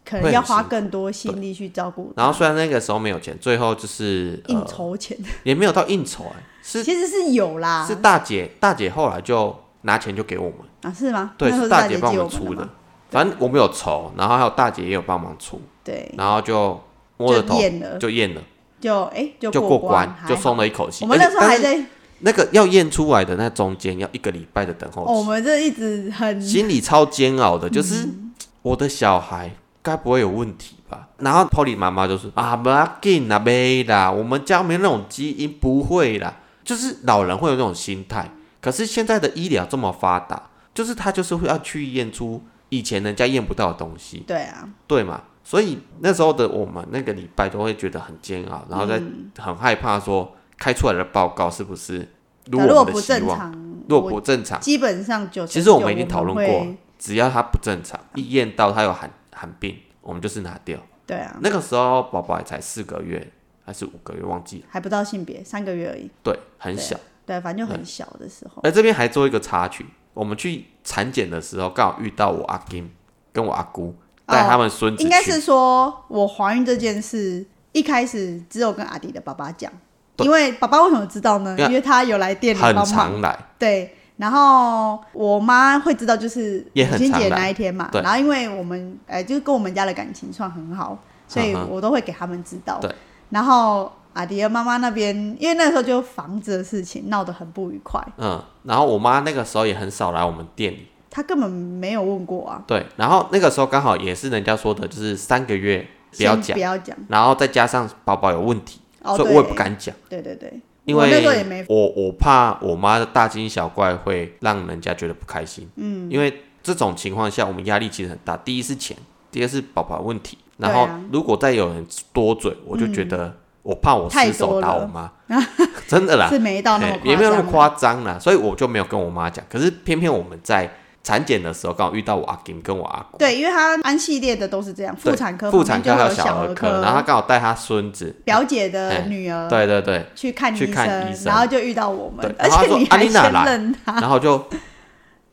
[0.06, 11.34] 可能要花更多心力去照顾，然后虽然那个时候没有钱，最后就是应呃酬钱、 也没有到应酬哎、是其实是有啦，是大姐大姐后来就拿钱就给我们，啊是吗？
[11.38, 12.68] 对，是大帮我帮我们出的
[13.12, 16.82] 反正我们有筹，然后还有大姐也有帮忙出，对，然后就
[17.18, 17.56] 摸着就头，
[18.00, 18.42] 就验了，
[18.82, 21.04] 就哎、就就过过关，就松了一口气。
[21.04, 21.86] 我们那时候还在，
[22.20, 31.10] 那个要验出来的那中间要一个礼拜的等候哦，我期，们这一直很心里超煎熬的，就是嗯我的小孩该不会有问题吧？
[31.18, 36.34] 然后 Polly 妈妈就是啊，不要紧啦，没啦，我们家没那种基因，不会啦。
[36.64, 38.30] 就是老人会有那种心态，
[38.62, 45.22] 可是现在的医疗这么发达，就是他就是会要去验出以前人家验不到的东西，对啊，对嘛？
[45.44, 52.08] 所以那时候的我们那个礼拜都会觉得很煎熬，然后再嗯很害怕说开出来的报告是不是
[52.46, 53.02] 如如果不？
[53.02, 53.52] 正常，
[53.90, 60.80] 如果不正常，基本上就其实我们已经讨论过，只要他不正常，一验到他有罕罕病，我们就是拿掉。
[61.06, 63.30] 对啊，那个时候宝宝也才四个月
[63.66, 64.66] 还是五个月，忘记了。
[64.70, 67.00] 还不到性别，三个月而已，对，很小。
[67.26, 72.92] 对，反正就很小的时候，哎这边还做一个插曲，我们去产检的时候，刚好遇到我阿金
[73.32, 73.96] 跟我阿姑
[74.26, 79.72] 带他们孙子去，应该是说我怀孕这件事，一开始只有跟阿迪的爸爸讲，
[80.18, 81.56] 因为爸爸为什么知道呢？
[81.60, 83.96] 因为他有来店里帮很忙，常来，对。
[84.18, 87.90] 然后我妈会知道，就是也母亲节很常来那一天嘛。
[87.94, 90.98] 然后因为我们呃，就是跟我们家的感情算很好，
[91.28, 92.78] 所以我都会给他们知道。
[92.82, 92.94] 对。
[93.34, 102.64] 然后阿迪的妈妈那边，因为那时候就房子的事情闹得很不愉快，嗯，然后我妈那个时候也很少来我们店里，她根本没有问过啊。
[102.68, 105.84] 对，然后那个时候刚好也是人家说的，就是三个月
[106.16, 106.96] 不要讲 不，要讲。
[107.10, 109.96] 然后再加上宝宝有问题，哦，所以我也不敢讲。
[110.08, 111.66] 对对对，因我那时候也为没。
[111.68, 118.96] 我我怕我妈的大惊小怪会让人家觉得不开心，嗯，因为这种情况下我们压力其实很大，第一是钱，
[119.32, 125.12] 第二是宝宝问题，然后如果再有人多嘴，我就觉得我怕我失手打我妈，
[125.88, 130.70] 真的啦，是没到那么嘿也没有那么夸夸张啦，所以我就没有跟我妈讲，可是偏偏我们在
[131.04, 141.26] 产检的时候刚好遇到我阿金跟我阿姑，对，因为他安系列的都是这样，对妇产科妇产科还有小儿科，然后他刚好带他孙子，表姐的女儿对对对，去看去看生，医生。
[141.26, 144.46] 然后就遇到我们，而且你还啊你哪来先认他，然后就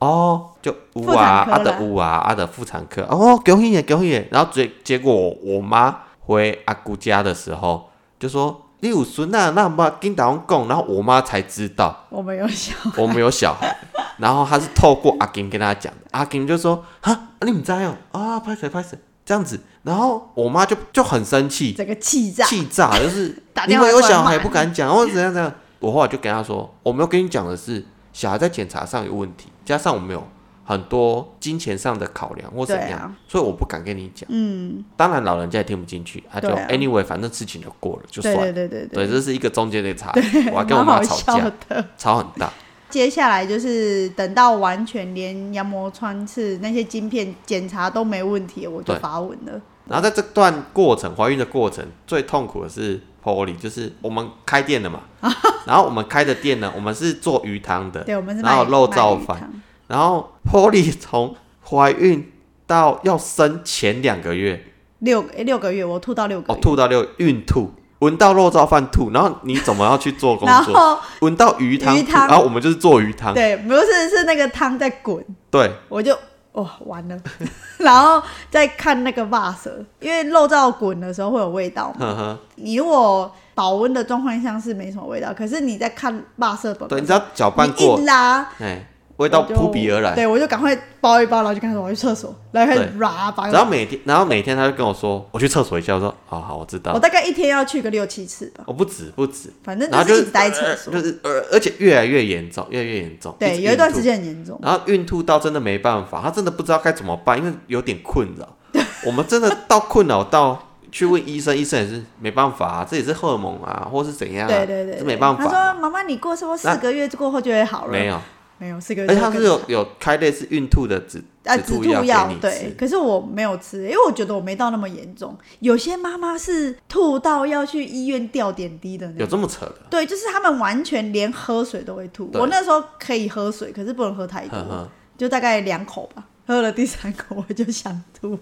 [0.00, 1.64] 哦，就乌啊，啊产科啦。
[1.64, 4.08] 的有啊，阿的妇产科，哦，恭喜耶，恭喜。
[4.08, 4.28] 耶。
[4.30, 12.06] 然后结结果我我妈回阿姑家的时候就说你有孙啊，那么跟大王讲，然后我妈才知道。
[12.08, 13.02] 我们有小孩。
[13.02, 13.76] 我们有小孩，
[14.16, 17.94] 然后她是透过阿金跟她讲的，阿金就说哈，你们在哦。
[18.12, 25.52] 啊，拍谁拍谁这样子，然后我妈就就很生气，整个气炸，气炸，就是 打电话你们有小孩不敢讲，或者怎样怎样。
[25.78, 27.84] 我后来就跟她说，我没有跟你讲的是
[28.14, 30.26] 小孩在检查上有问题，加上我们有
[30.64, 34.28] 很多金钱上的考量或怎样，啊所以我不敢跟你讲。
[34.28, 38.40] 嗯，当然老人家也听不进去，他就、啊 anyway，反正事情就过了，就算了。
[38.40, 40.48] 对对对对对，这是一个中间的差异。
[40.50, 41.52] 我还跟我妈吵架，
[41.96, 42.52] 吵很大。
[42.88, 49.60] 接下来就是等到完全连羊膜穿刺那些晶片检查都没问题，我就对发文了。
[49.90, 55.00] 然后在这段过程，怀孕的过程最痛苦的是 Polly，就是我们开店了嘛，
[55.66, 59.50] 然后我们开的店呢，我们是做鱼汤的，对，我们是然后肉燥饭。
[59.88, 61.34] 然后 Polly 从
[61.68, 62.30] 怀孕
[62.68, 64.64] 到要生前两个月，
[65.00, 71.00] 六诶六个月，我吐到六个哦，月，吐到六孕吐，闻到肉燥饭吐，然后你怎么要去做工作？
[71.22, 71.96] 闻到鱼汤。
[72.06, 76.16] 然后我们就是做鱼汤，对，不是是那个汤在滚，对，我就
[76.52, 77.16] 哇完了，
[77.78, 82.06] 然后再看那个袜舌，因为肉燥滚的时候会有味道嘛。
[82.06, 88.84] 呵呵，你如果保温的状况下是没什么味道，可是你在看袜舌本，对，你只要搅拌一，拉，哎，
[89.20, 90.14] 味道扑鼻而来。
[90.14, 93.46] 对我就赶快包一包，然后就开始我去厕所，然后开始拉把。
[93.48, 100.92] 然后每天，然后每天他就跟我说，我去厕所一下，我说好好，我知道我，大概一天要去个六七次吧，我不止不止，反正然后就是一直待厕所。
[100.92, 103.36] 就是呃，而且越来越严重，越来越严重。
[103.38, 104.58] 对，有一段时间很严重。
[104.62, 108.48] 然后孕吐到真的没办法，他真的不知道该怎么办，因为有点困扰。
[109.04, 115.74] 我们真的到困扰到去问医生，医生也是没办法啊，这也是荷尔蒙啊，或是怎样、啊，对对对，这没办法他说法。
[115.80, 118.20] ：“妈妈，你过说四那个月过后就会好了。”没有，
[118.60, 125.34] 没有是个月而且他是有有开类似孕吐的止啊，止止吐吐药对，可是我没有吃，因为我觉得我没到那么严重。
[125.60, 129.30] 有些妈妈是吐到要去医院吊点滴的那有种。
[129.30, 129.76] 这么扯的？
[129.88, 132.30] 对，就是他们完全连喝水都会吐。
[132.34, 136.26] 我那时候可以喝水，可是不能喝太多，呵呵，就大概两口吧。
[136.46, 138.40] 喝了第三口我就想吐了，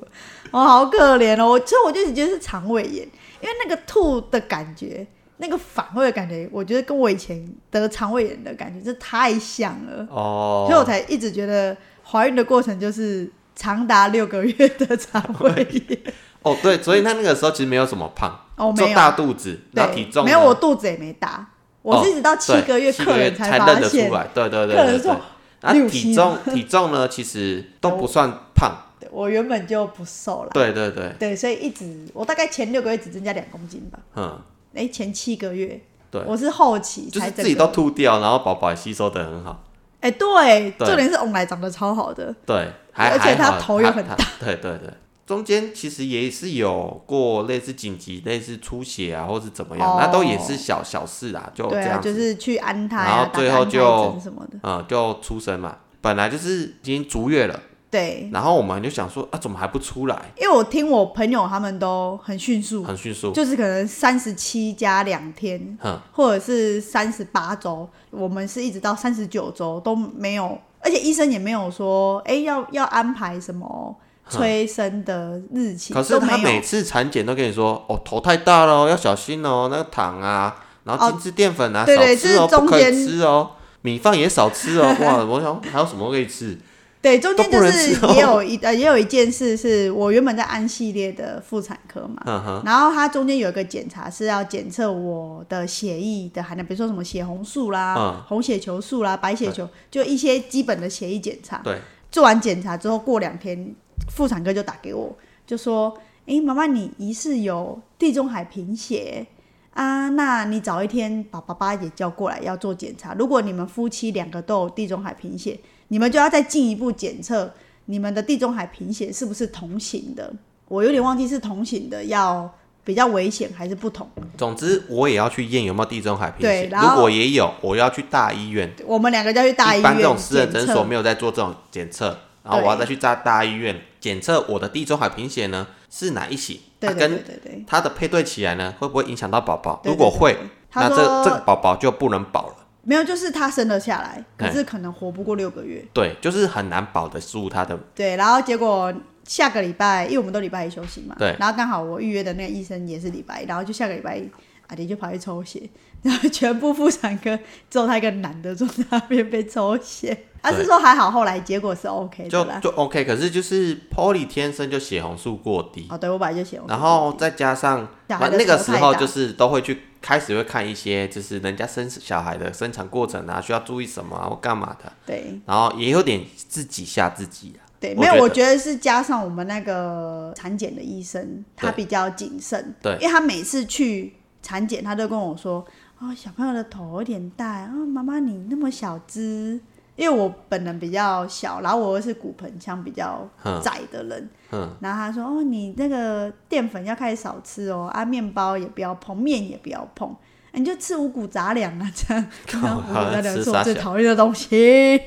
[0.51, 1.51] 我好可怜哦！
[1.51, 3.07] 我所以我就觉得是肠胃炎，
[3.41, 5.07] 因为那个吐的感觉，
[5.39, 10.07] 那个反胃的感觉，我觉得跟我以前得肠胃炎的感觉这太像了。
[10.11, 15.99] 哦，所以我才一直觉得怀孕的过程就是长达六个月的肠胃炎。
[16.43, 21.51] 哦，对，所以他那个时候其实没有什么胖，哦，没有，大肚子，然后体重没有，我肚子也没大，
[21.83, 24.85] 我是一直到七对个月客人发才认得现出，来，对对对对对。
[24.85, 25.17] 客人说。
[25.61, 28.71] 然后六七体重体重呢，其实都不算胖，
[29.01, 34.41] 对我原本就不瘦了，对对对，对，所以一直我大概前六个月只增加两公斤吧，嗯，
[34.79, 39.65] 哎，前七个月，对我是后期就是自己都个，吐掉，然后宝宝也吸收的很好，
[40.01, 44.91] 哎，对，对重点是翁来长得超好的，对，还而且他头又很他他对对对。
[45.27, 52.01] 中间其实也是有过类似紧急、类似出血啊，或是怎么样，哦那都也是小小事啦，就这样。
[52.01, 57.61] 就是去安胎然啊，后最后就什么的，嗯，就出生嘛，本来就是已经足月了，
[57.91, 60.33] 对，然后我们就想说啊，怎么还不出来？
[60.39, 73.97] 因为我听我朋友他们都很迅速，很迅速，就是可能三十七加两天，哼，或者是三十八周，我们是一直到三十九周都没有，而且医生也没有说，哎、要要安排什么
[74.29, 84.95] 催生的日期，可是他每次产检都跟你说，哦，头太大了哦，要小心哦，那个糖啊，然后精致淀粉啊，少吃哦，不可以吃哦，米饭也少吃哦。
[85.01, 86.59] 哇，我想还有什么可以吃？
[87.01, 98.25] 对，中间就是也有一 呃也有一件事是我原本在安系列的妇产科嘛，然后它中间有一个检查是要检测我的血液的含量，比如说什么血红素啦、嗯。
[98.27, 101.59] 红血球素啦、白血球，就一些基本的血液检查。
[101.59, 101.79] 对，
[102.11, 103.75] 做完检查之后，过两天
[104.11, 109.25] 妇产科就打给我，就说：“诶，妈妈，你疑似有地中海贫血？
[109.73, 113.15] 啊，那你早一天把爸爸也叫过来要做检查。
[113.15, 115.59] 如果你们夫妻两个都有地中海贫血，
[115.89, 117.53] 你们就要再进一步检测
[117.87, 120.33] 你们的地中海贫血是不是同型的。
[120.69, 122.51] 我有点忘记是同型的要
[122.85, 124.09] 比较危险还是不同。
[124.37, 126.71] 总之我也要去验有没有地中海贫血。
[126.71, 128.71] 如果也有，我要去大医院。
[128.87, 130.53] 我们两个要去大医院一般这种私人。
[130.53, 137.65] 诊所没有在做这种检测，然后我要再去大大医院检测我的地中海贫血呢是哪一型，对对它跟对对对。
[137.67, 139.81] 它的配对起来呢会不会影响到宝宝？
[139.85, 140.37] 如果会
[140.75, 142.55] 那这这个宝宝就不能保了。
[142.89, 145.85] 没有，就是他生了下来，可哎是可能活不过六个月。
[145.93, 147.79] 对，就是很难保得住他的。
[147.95, 148.91] 对，然后结果
[149.25, 154.27] 下个礼拜，因为我们都礼拜一休息嘛，对然后刚好我预约的那个医生也是礼拜一，然后就下个礼拜一，
[154.69, 155.69] 阿迪就跑去抽血，
[156.03, 157.37] 然后全部妇产科
[157.69, 162.61] 只有他一个男的坐在那边被抽血，他是对说还好，后来结果是 OK 就的啦。
[162.61, 175.41] 就 OK，可是就是 Polly 天生就血红素过低，哦，对我本来就血红素，然后再加上小孩的那个时候就是都会去开始会看一些就是人家生小孩的生产过程啊，需要注意什么啊或干嘛的，对。
[175.47, 177.67] 然后也有点自己吓自己啊。
[177.81, 182.93] 对，没有，我觉得是加上我们那个产检的医生，他比较谨慎，对。
[182.95, 185.65] 因为他每次去产检，他都跟我说，
[186.01, 189.61] 哦，小朋友的头有点大，啊、妈妈你那么小只，
[189.97, 193.29] 因为我本人比较小，然后我又是骨盆腔比较
[193.63, 200.15] 窄的人，嗯，然后他说，哦，你那个淀粉要开始少吃哦，啊，面包也不要碰，面也不要碰。
[200.53, 202.25] 你就吃五谷杂粮啊，这样。
[202.79, 205.01] 五谷杂粮是我最讨厌的东西。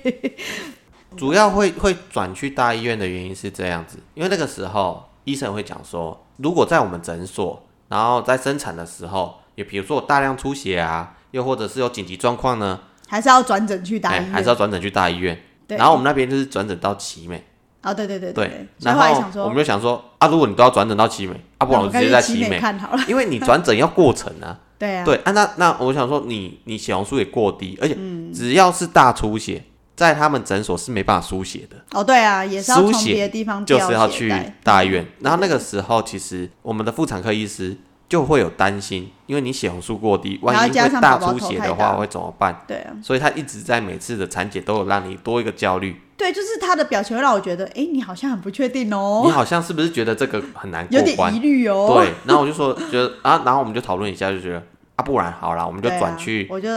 [1.18, 15.40] 主要会会转去大医院的原因是这样子，因为那个时候医生会讲说，如果在我们诊所，然后在生产的时候，也比如说有大量出血啊，又或者是有紧急状况呢，还是要转诊去大哎医院，还是要转诊去大医院。
[15.68, 17.42] 对然后我们那边就是转诊到奇美，
[17.84, 23.04] 哦，对对对对，然后我们就想说啊，如果你都要转诊到奇美，啊，不然我直接在奇美美，看好了。
[23.08, 29.64] 因为你转诊要过程啊， 对啊，对啊，那那我想说你你血红素也过低，而且嗯只要是大出血，
[29.96, 31.78] 在他们诊所是没办法输血的。
[31.94, 35.06] 哦对啊，也是要从输血别的地方就是要去大医院。
[35.20, 37.78] 然后那个时候，其实我们的妇产科医师
[38.12, 42.62] 就会有担心，因为你血红素过低，万一会大出血的话会怎么办？
[42.68, 45.96] 对啊，所以他一直在每次的产检都有让你多一个焦虑。
[46.18, 51.40] 对，就是他的表情会让我觉得，哎，你好像很不确定哦你哦，好像是不是觉得这个很难过有点关疑？
[51.40, 51.94] 虑哦。
[51.96, 54.62] 对，然后我就说觉得啊，然后我们就讨论一下，就觉得
[54.98, 56.70] 啊，不然好了，我们就转去我就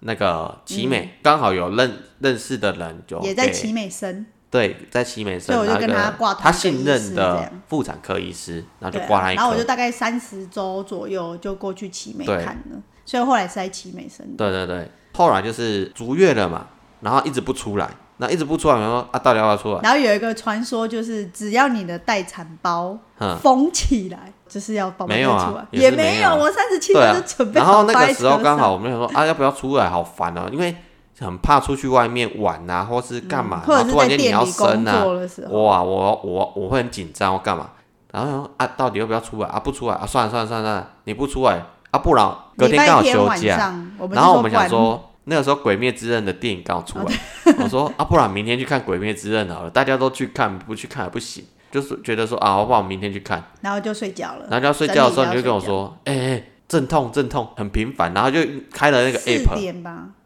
[0.00, 9.32] 那个奇美，刚好有认认识的人就给也在奇美生，对，在奇美生，所以我就跟他挂他信任的妇产科医师，然后就挂他。
[9.32, 14.36] 然后我就大概三十周左右就过去奇美对看了，所以后来是在奇美生的。
[14.36, 16.66] 对对对，后来就是足月了嘛，
[17.00, 17.88] 然后一直不出来，
[18.18, 19.80] 那一直不出来，我说啊，到底要不要出来？
[19.82, 29.88] 然后有一个传说，就是只要你的待产包嗯，封起来，就是要宝宝出来，也也没有啊我三十七对啊就准备然后那个时候刚好我们想说啊，要不要出来？
[29.88, 30.76] 好烦哦，因为
[31.20, 37.70] 很怕出去外面玩啊，或是干嘛，然后突然间你要生啊，作的时候，哇，我我我会很紧张，我干嘛？
[38.12, 39.48] 然后啊，到底要不要出来？
[39.48, 39.58] 啊？
[39.58, 39.94] 不出来。
[39.94, 43.74] 啊，算了算了算了算了，你不出来啊，不然隔天刚好休假，
[44.10, 47.04] 然后我们想说，那个时候《鬼灭之刃》的电影刚好出来，
[47.62, 52.82] 我说啊，不然明天去看《鬼灭之刃》好了，大家都去看，不去看也不行，就是觉得说啊，好不好？
[52.82, 54.46] 明天去看，然后就睡觉了。
[54.50, 58.40] 然后就要睡觉的时候，你就跟我说，哎、哎、阵痛阵痛，很频繁，然后就
[58.72, 59.82] 开了那个 app，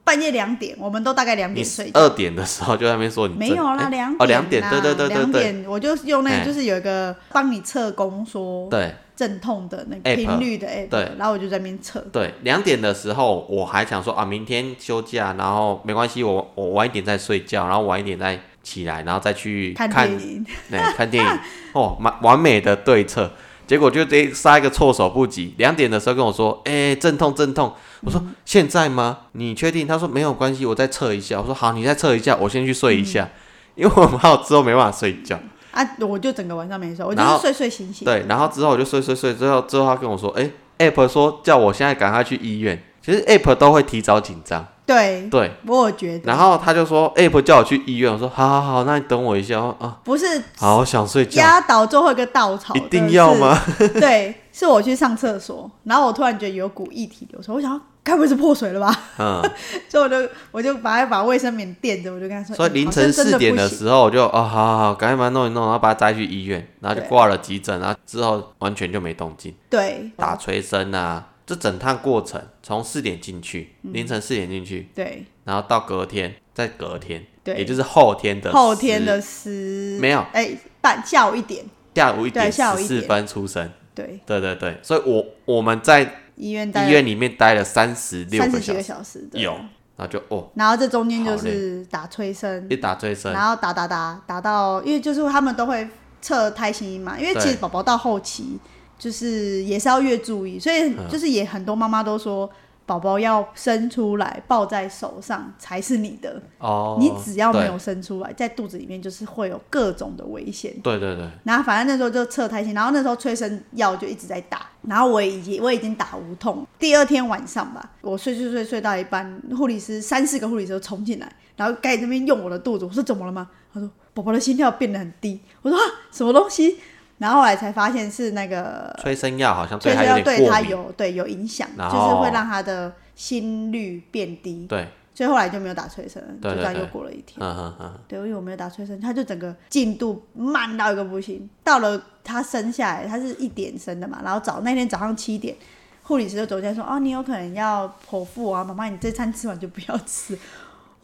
[0.07, 1.99] 半夜两点，我们都大概两你点睡觉。
[1.99, 11.99] 二点的时候就在那边说你没有啦，两哦两点，啦对对对对对两点我就用那哎个，就是有一个帮你测宫说对阵痛的那个频率的 app，对然后我就在那边测。
[12.13, 21.31] 对，两点的时候我还想说啊，明天休假，然后没关系，我我晚一点再睡觉，然后晚一点再起来，然后再去看看电影，对， 看电影
[21.73, 23.33] 哦，完完美的对策。
[23.67, 25.55] 结果就得杀一个措手不及。
[25.59, 29.19] 两点的时候跟我说：“哎、阵痛阵痛。”我说：“现在吗？
[29.33, 33.29] 你确定？”他说：“没有关系，我再测一下。”我说：“好，你再测一下，我先去睡一下，
[33.75, 35.39] 因为我怕我之后没办法睡觉。
[35.73, 38.05] 啊，我就整个晚上没睡，我就是睡睡醒醒。
[38.05, 45.51] 对，然后之后我就睡睡睡，之后之后他跟我说：“哎、a p p 说叫我现在赶快去医院。”其实 App 都会提早紧张，对，对。
[45.67, 46.25] 我有觉得。
[46.25, 49.75] 然后他就说：“App 叫我去医院。”我说：“好好好，那你等我一下哦。
[49.81, 50.25] 啊，不是
[50.57, 53.61] 好想睡觉，压倒最后一个稻草，一定要吗？
[53.77, 53.89] 是？
[54.01, 58.97] 对，是我去上厕所，然后我突然觉得有股液体流出来，我想要该不会是破水了吧？
[59.19, 59.43] 嗯。
[59.91, 73.93] 所以我就我就把它把卫生棉垫着，我就跟他说，所以哎凌晨四点的候，时候，我就哦，好好好，赶紧把它弄一弄，然后把它载去医院，然后就对挂了急诊，然后之后完全就没动静，对打催生啊，这整趟过程从四点进去，嗯。
[73.93, 75.25] 凌晨四点进去，对。
[75.45, 80.19] 然后到隔天，再隔天，对，也就是后天的后天的十十没有。
[80.33, 89.53] 哎半下午一点，下午一点十四分出生，对，对对对，所以我我们在医院待医院里面待了三十六三十几个个小时，有，
[89.97, 95.89] 然后就哦，然后这中间就是打催生，一打催生，然后打打打打到，因为就是他们都会
[96.21, 98.59] 测胎心音嘛，因为其实宝宝到后期
[98.99, 102.51] 就是也是要越注意，所以嗯就是也很多妈妈都说。
[102.89, 110.73] 宝宝要生出来抱在手上才是你的，哦，你只要没有生出来，在肚子里面就是会有各种的危险。
[110.85, 116.65] 对对对，然后反正那时候就测胎心，然后那时候催生药就一直在打，然后我已经我已经打无痛。
[116.79, 123.51] 第二天晚上吧，我睡睡睡睡到一半，护理师三四个护理师都冲进来，然后开始那边用我的肚子，我说怎么了吗？
[123.75, 126.79] 他说宝宝的心跳变得很低，我说啊什么东西？
[127.19, 137.39] 然后后来才发现是那个催生药好像催生药对他有对有影响，就是会后让他的心率变低，对，所以后来就没有打催生就这样又过了一天。
[137.41, 141.49] 嗯嗯嗯，对，因为我没有打催生，他就整个进度慢到一个不行。
[141.65, 145.57] 到了他生下来，他是一点生的嘛，然后早那天早上七点，
[146.03, 150.39] 护理师就走进来说：“哦，你有可能要剖腹啊，妈妈，你这餐吃完就不要吃。”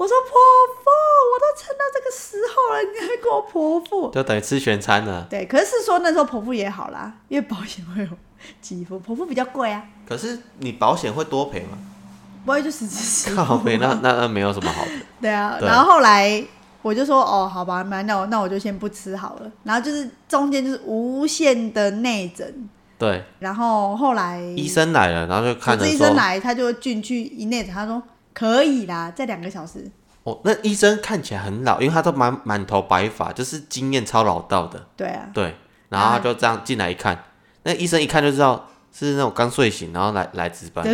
[0.02, 0.32] 我说：“泼
[0.82, 0.90] 妇，
[1.32, 5.24] 我都撑到这个时候了，你还给我泼妇就等于吃全餐了？”。
[5.30, 8.08] 对，可是是说那时候剖腹也好啦，因为保险会有
[8.60, 11.78] 给付，剖腹比较贵啊，可是你保险会多赔吗？
[12.44, 14.90] 不会就实支实付靠赔，那那那没有什么好的。
[15.22, 16.44] 对啊，对然后后来
[16.82, 19.52] 我就说哦，好吧，那那我那我就先不吃好了。
[19.62, 28.02] 然后就是中间就是无限的内诊，对，然后后来医生来了，然后就看主着说，医生来，他就进去一内诊，他说
[28.34, 29.90] 可以啦，在两个小时。
[30.24, 34.86] 哦，那医生看起来很老，因为他都满满头白发，就是经验超老道的。
[34.96, 35.56] 对啊，对，
[35.88, 37.24] 然后他就这样进来一看，
[37.64, 40.86] 那医生一看就知道是那种刚睡醒，然后来来值班，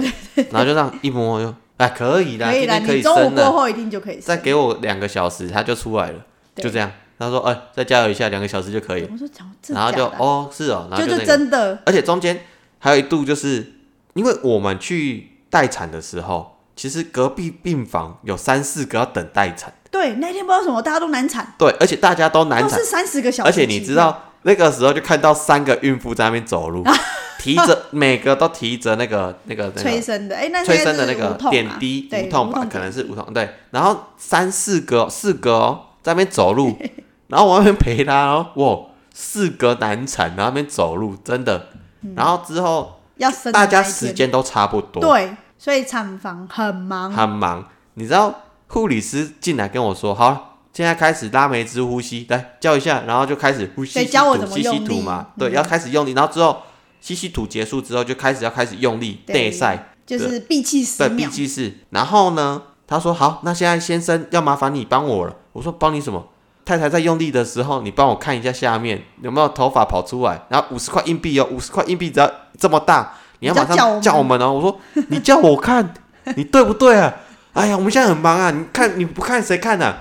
[0.50, 4.18] 然后就这样一摸就，哎，可以啦，可以啦，可以你中午过后一定就可以。
[4.18, 6.24] 再给我两个小时，他就出来了，
[6.54, 6.90] 对就这样。
[7.18, 9.06] 他说，哎，再加油一下，两个小时就可以。
[9.10, 9.28] 我说
[9.74, 12.44] 然后就哦，是哦，然后就就是那个真的而且中间
[12.78, 13.72] 还有一度，就是
[14.14, 20.14] 因为我们去待产的时候，其实隔壁病房有三四个要等待产，对。
[20.14, 22.70] 那天不知道什么大家都难产，对，而且大家都难产。
[22.70, 23.52] 都是，三十个小时而。
[23.52, 26.84] 且你知道那个时候就看到三个孕妇在那边走路，
[27.40, 36.78] 提着每个都提着那个那个那个催生的，哎，那催生的那个点滴对无痛吧，可能是无痛对，然后三四个四个哦在那边走路，
[37.26, 38.78] 然后我在那边陪他哦，哇，
[39.12, 41.70] 四个难产，然后那边走路，真的，
[42.14, 42.94] 然后之后。
[43.18, 47.12] 要生大家时间都差不多，对，所以产房很忙。
[47.12, 47.68] 很忙。
[47.94, 48.32] 你知道
[48.68, 56.12] 护理师进来跟我说：“好，现在开始拉梅支呼吸，来叫一下。”然后就开始呼吸，教我吐吸吸吐嘛，嗯对，要开始用力。
[56.12, 56.62] 然后之后
[57.00, 61.78] 吸吸吐结束之后，就开始要开始用力对内塞，就是闭气十对，闭秒，气式。
[61.90, 66.28] 然后呢，他说：“好，那现在先生要麻烦你帮我了。”我说：“帮你什么？”
[66.64, 70.42] 太太在用力的时候，你帮我看一下下面有没有头发跑出来。
[70.50, 74.52] 然后五十块硬币哦，五十块硬币只要这么大，你要马上叫我们哦。
[74.52, 75.94] 我说 你叫我看，
[76.36, 77.14] 你对不对啊？
[77.54, 79.96] 哎呀，我们现在很忙啊，你看你不看谁看呢啊？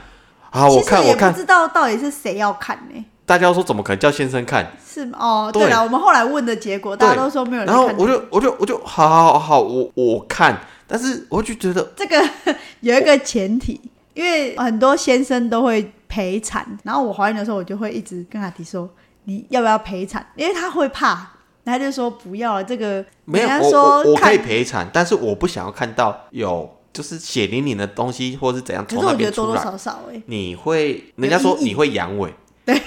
[0.51, 4.65] 好，我看我看，知道到底是谁要看呢、大家都说怎么可能叫先生看？
[4.87, 7.87] 是吗哦，对对了，我们后来问的结果，大家都说没有人然后。
[7.97, 10.57] 我就我就我就好好好，我我看，
[10.87, 12.23] 但是我就觉得 这个
[12.81, 13.79] 有一个前提，
[14.13, 18.89] 因为很多先生都会陪产，然后我怀孕的时候，我就会一直跟阿迪说，
[19.25, 20.25] 你要不要陪产？
[20.35, 21.27] 因为他会怕，
[21.67, 22.63] 他就说不要了。
[22.63, 29.47] 这个没有我我我可以赔偿，但是我不想要看到有就是血淋淋的东西，或是怎样从那可是我觉得边出来。
[29.47, 32.31] 多多少少哎、你会，人家说你会阳痿，
[32.65, 32.81] 对。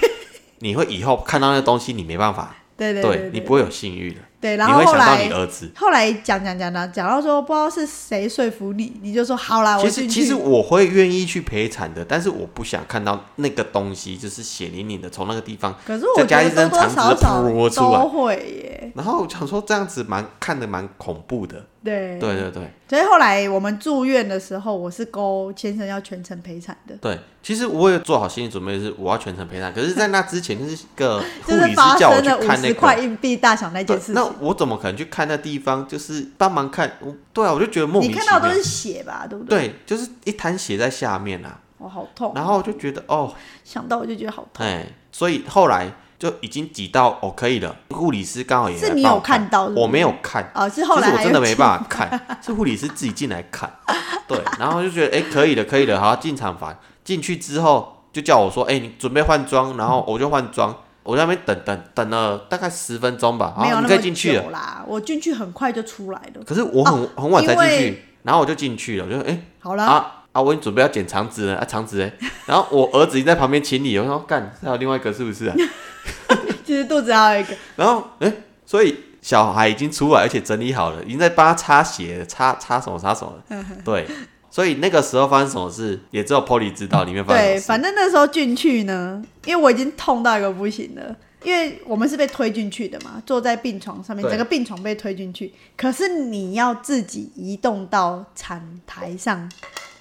[0.62, 3.30] 你会以后看到那东西你没办法，对对对。
[3.32, 5.70] 你不会有性欲的，对，然后后来你儿子。
[5.76, 10.06] 后来讲讲讲讲讲到说不知道是谁说服你，你就说好啦，我其实。
[10.08, 21.66] 其实我会愿意去陪产的，但是我不想看到那个东西就是血淋淋的从那个地方，可是我再加一觉得多多少少噗出来都会耶，然后我想说这样子蛮看的蛮恐怖的。
[21.82, 29.72] 对对对对所以后来我们住院的时候，我是勾先生要全程陪产的，对，其实我也做好心理准备，是我要全程陪产。
[29.72, 33.02] 可是，在那之前，就是一个护 就是理师叫我去看那十块个。
[33.02, 34.24] 硬币大小那件事那。
[34.40, 35.86] 我怎么可能去看那地方？
[35.88, 38.62] 就是帮忙看，我对啊，我就觉得莫名其妙看到都是。
[38.62, 39.68] 血吧，对不对？
[39.68, 44.66] 对，就是一滩血在下面啊，我好痛，然后我就觉得哦，想到我就觉得好痛。
[44.66, 45.90] 哎，所以后来
[46.20, 47.74] 就已经挤到哦可以了。
[47.88, 53.72] 护理师刚好也是你有看到是是我没有看，哦，是后来就是我真的没办法看，是护理师自己进来看，
[54.28, 64.42] 对，然后就觉得哎、可以了，可以了，好进产房，进去之后就叫我说哎、你准备换装，然后我就换装，我在那边等等等了大概十分钟吧，好，你可以没有那么进去了。
[64.42, 66.44] 久啦，我进去很快就出来了。
[66.44, 72.12] 可是我很、很晚才进去，然后我就进去了，我就哎、好了，啊啊，我已经准备要剪肠子了啊，肠子哎，
[72.44, 75.56] 然后我儿子已经在旁边清理，我说干，还有另外一个是不是啊？
[76.64, 78.32] 其实肚子还有一个，然后哎、
[78.64, 83.64] 所以小孩已经出来，而且整理好了，已经在帮他擦鞋了，擦擦什么擦什么了。
[83.84, 84.06] 对，
[84.50, 87.66] 所以那个时候发生什么事，也只有 Polly 知道里面发生什对，么事。
[87.66, 91.16] 反正那时候进去呢，因为我已经痛到一个不行了。
[91.42, 95.50] 因为我们是被推进去的嘛，坐在病床上面，整个病床被推进去。
[95.74, 99.50] 可是你要自己移动到产台上，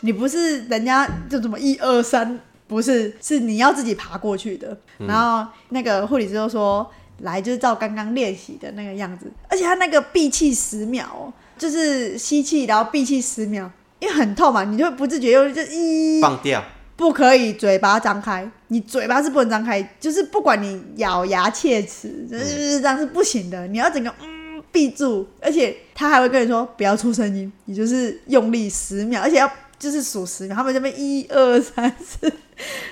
[0.01, 2.37] 你不是人家就怎么一二三，
[2.69, 4.77] 不是，是你要自己爬过去的。
[4.99, 6.89] 嗯然后那个护理师就说
[7.19, 16.63] ：“来，就是照刚刚练习的那个样子，而且他那个闭气十秒哦，就是吸气，然后闭气十秒，因为很痛嘛，你就会不自觉又就一放掉，
[16.95, 23.65] 不可以嘴巴张开，你嘴巴是不能张开，就是不管你咬牙切齿，就是这样是不行的。
[23.67, 29.49] 你要整个嗯闭住，而且他还会跟你说不要出声音，你就是用力十秒，而且要
[29.79, 30.55] 就是数十秒。
[30.57, 32.31] 他们这边一二三四，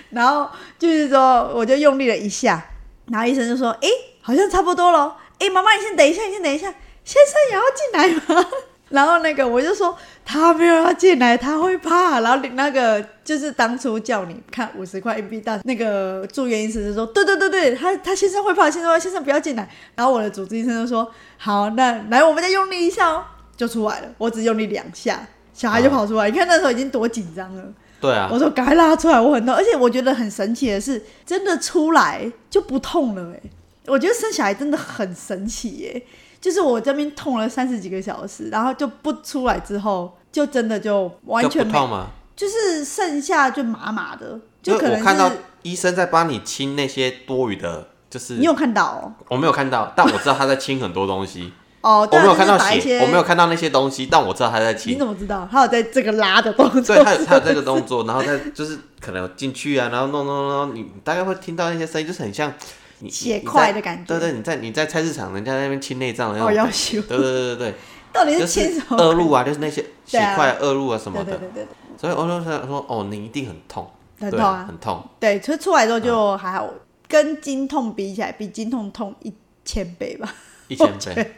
[0.10, 2.66] 然后就是说我就用力了一下，
[3.12, 3.90] 然后医生就说：“诶，
[4.22, 5.18] 好像差不多了。
[5.40, 6.74] 诶，妈妈你先等一下，你先等一下，
[7.04, 8.50] 先生也要进来吗？”
[8.90, 12.22] 然后那个我就说他没有要进来，他会怕。
[12.22, 19.70] 然后那个就是当初叫你看五十块硬币大那个住院医师就说，对对对对，他他先生会怕，先生会先生不要进来。
[19.94, 23.26] 然后我的主治医生就说，好，那来我们再用力一下哦，
[23.58, 24.08] 就出来了。
[24.18, 25.28] 我只用力两下，
[25.58, 26.30] 小孩就跑出来。
[26.30, 27.64] 你看那时候已经多紧张了。
[28.00, 33.42] 对啊我，说赶快拉出来，我很痛，而且我觉得很神奇的是，真的出来就不痛了哎、
[33.88, 36.04] 我觉得生小孩真的很神奇耶、
[36.40, 42.08] 就是我这边痛了三十几个小时，然后就不出来之后，就真的就完全没，不痛吗？
[42.36, 51.52] 就是剩下就麻麻的，就可能为我看到是医生在帮你清那些多余的，就是你有看到哦，我没有看到，但我知道他在清很多东西。
[51.88, 54.96] 哦，我没有看到血，我没有看到那些东西，但我知道他在你。
[54.96, 55.48] 怎么知道？
[55.50, 62.54] 他有在这个拉的动作，对，他有他有这个动作，然后他就是可能进去啊，然后弄弄弄弄，你你大概会听到那些声音，就是很像
[63.00, 67.74] 你血块的感觉对对，你在你在菜市场，人家在那边清内脏的那哦，种感要修觉。，对对对对
[68.12, 68.98] 到底是是清什么？
[68.98, 71.26] 恶露啊，就是那些 血块、恶露啊什么的。
[71.26, 71.68] 对对对对，
[72.00, 75.02] 所以我就想说，哦，你一定很痛，对很痛啊，很痛。
[75.20, 76.68] 对，所以出来之后就还好，
[77.08, 79.32] 跟经痛比起来，比经痛痛一
[79.64, 80.34] 千倍吧。
[80.68, 81.36] 一千我倍。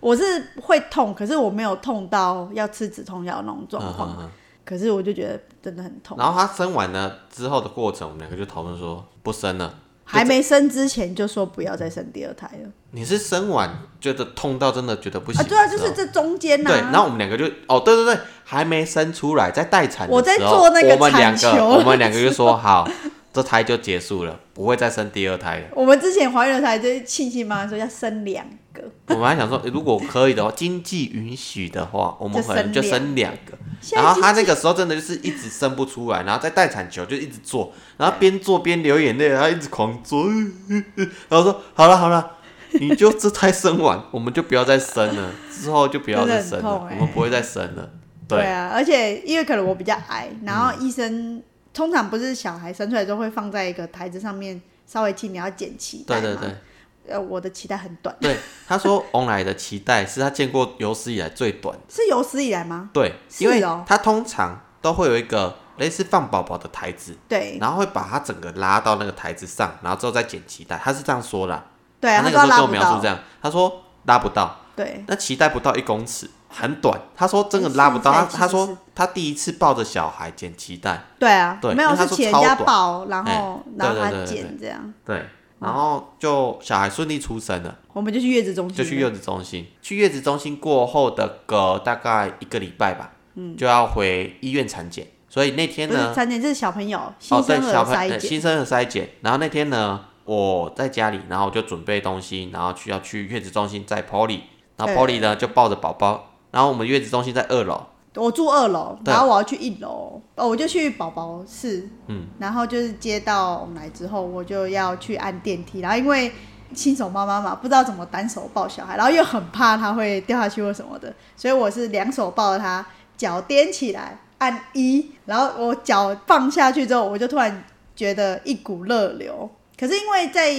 [0.00, 0.22] 我是
[0.62, 4.10] 会痛，可是我没有痛到要吃止痛药那种状况。
[4.10, 4.30] 嗯嗯嗯。
[4.64, 6.16] 可是我就觉得真的很痛。
[6.18, 9.74] 然后他生完了之后的过程，我们两个就讨论说不生了。
[10.04, 15.46] 还没生之前就说不要再生第二胎了你是生完觉得痛到真的觉得不行啊！
[15.48, 22.86] 对啊，就是这中间呐、对，然后我们两个就哦，对对对，还没生出来，在待产我在做那个我们两个，我们两个就说好，
[23.32, 25.64] 这胎就结束了，不会再生第二胎了。
[25.74, 33.58] 我们之前怀孕的时候还在庆幸妈妈说要生两个，我们还想说，诶如果可以的话，经济允许的话，我们可能就生两生两个。
[33.80, 42.32] 现在然后他那个时候真的就是一直生不出来，然后在待产球就一直做，然后边做边流眼泪，然后一直狂做，然后说好了好了，
[42.72, 47.90] 你就这胎生完，我们就不要再生了，之后就不要再生了，真的很痛欸我们不会再生了。
[48.28, 51.42] 对啊，而且因为可能我比较矮，然后医生、
[51.72, 56.20] 通常不是小孩生出来之后会放在一个台子上面稍微替，你要剪脐带嘛。
[56.20, 58.36] 对对对，呃，我的脐带很短，对，
[58.68, 61.76] 他说翁来的脐带是他见过有史以来最短。
[61.76, 61.82] 的。
[61.88, 62.90] 是有史以来吗？
[62.92, 63.84] 对，是因为哦。
[63.86, 67.58] 它通常都会有一个类似放宝宝的台子，对。
[67.60, 70.76] 然后会把它整个拉到那个台子上，然后之后再剪脐带。
[70.76, 71.66] 他是这样说的啊、
[72.00, 77.00] 对啊，他那个时候跟我不，描述这样，他说拉不到，对，那脐带不到一公尺，很短。
[77.16, 82.66] 他说真的拉不到，他他说他第一次抱着小孩剪脐带，对啊，对没有他说是请人家超短。
[82.66, 85.24] 抱，然哎后然后他剪这样，对，
[85.58, 89.66] 然后就小孩顺利出生了，我们就去月子中心，就去月子中心。
[89.80, 95.06] 去月子中心过后的隔大概一个礼拜吧，嗯，就要回医院产检。
[95.28, 104.40] 所以那天呢，产检，这是小朋友哦新生儿筛检，新生儿筛检，然后那天呢，我在家里，然后我就准备东西，然后去要去月子中心，在 Polly，
[104.76, 107.84] 然后 Polly 呢就抱着宝宝，然后我们月子中心在二楼，
[108.14, 116.30] 我住二楼，然后我要去一楼，哦，我就去宝宝室，嗯，然后就是接到我们来之后，我就要去按电梯，然后因为
[116.74, 122.86] 新手妈妈嘛，不知道怎么单手抱小孩，然后又很怕他会掉下去或什么的，所以我是两手抱着他，
[123.16, 127.64] 脚踮起来按一，然后我脚放下去之后，我就突然
[127.96, 129.48] 觉得一股热流，
[129.78, 130.54] 可是因为在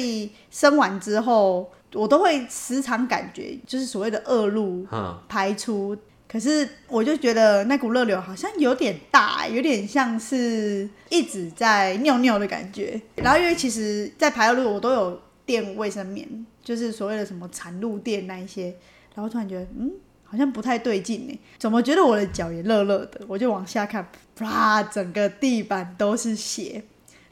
[0.50, 5.98] 生完之后，我都会时常感觉就是所谓的恶露嗯，排出。
[6.28, 13.00] 可是我就觉得那股热流好像有点大，有点像是一直在尿尿的感觉。
[13.16, 16.28] 然后因为其实，在排恶露我都有垫卫生棉，
[16.64, 18.74] 就是所谓的什么产褥垫那一些。
[19.14, 19.92] 然后突然觉得，嗯，
[20.24, 23.22] 好像不太对劲呢，怎么觉得我的脚也热热的？
[23.28, 26.84] 我就往下看，啪，整个地板都是血。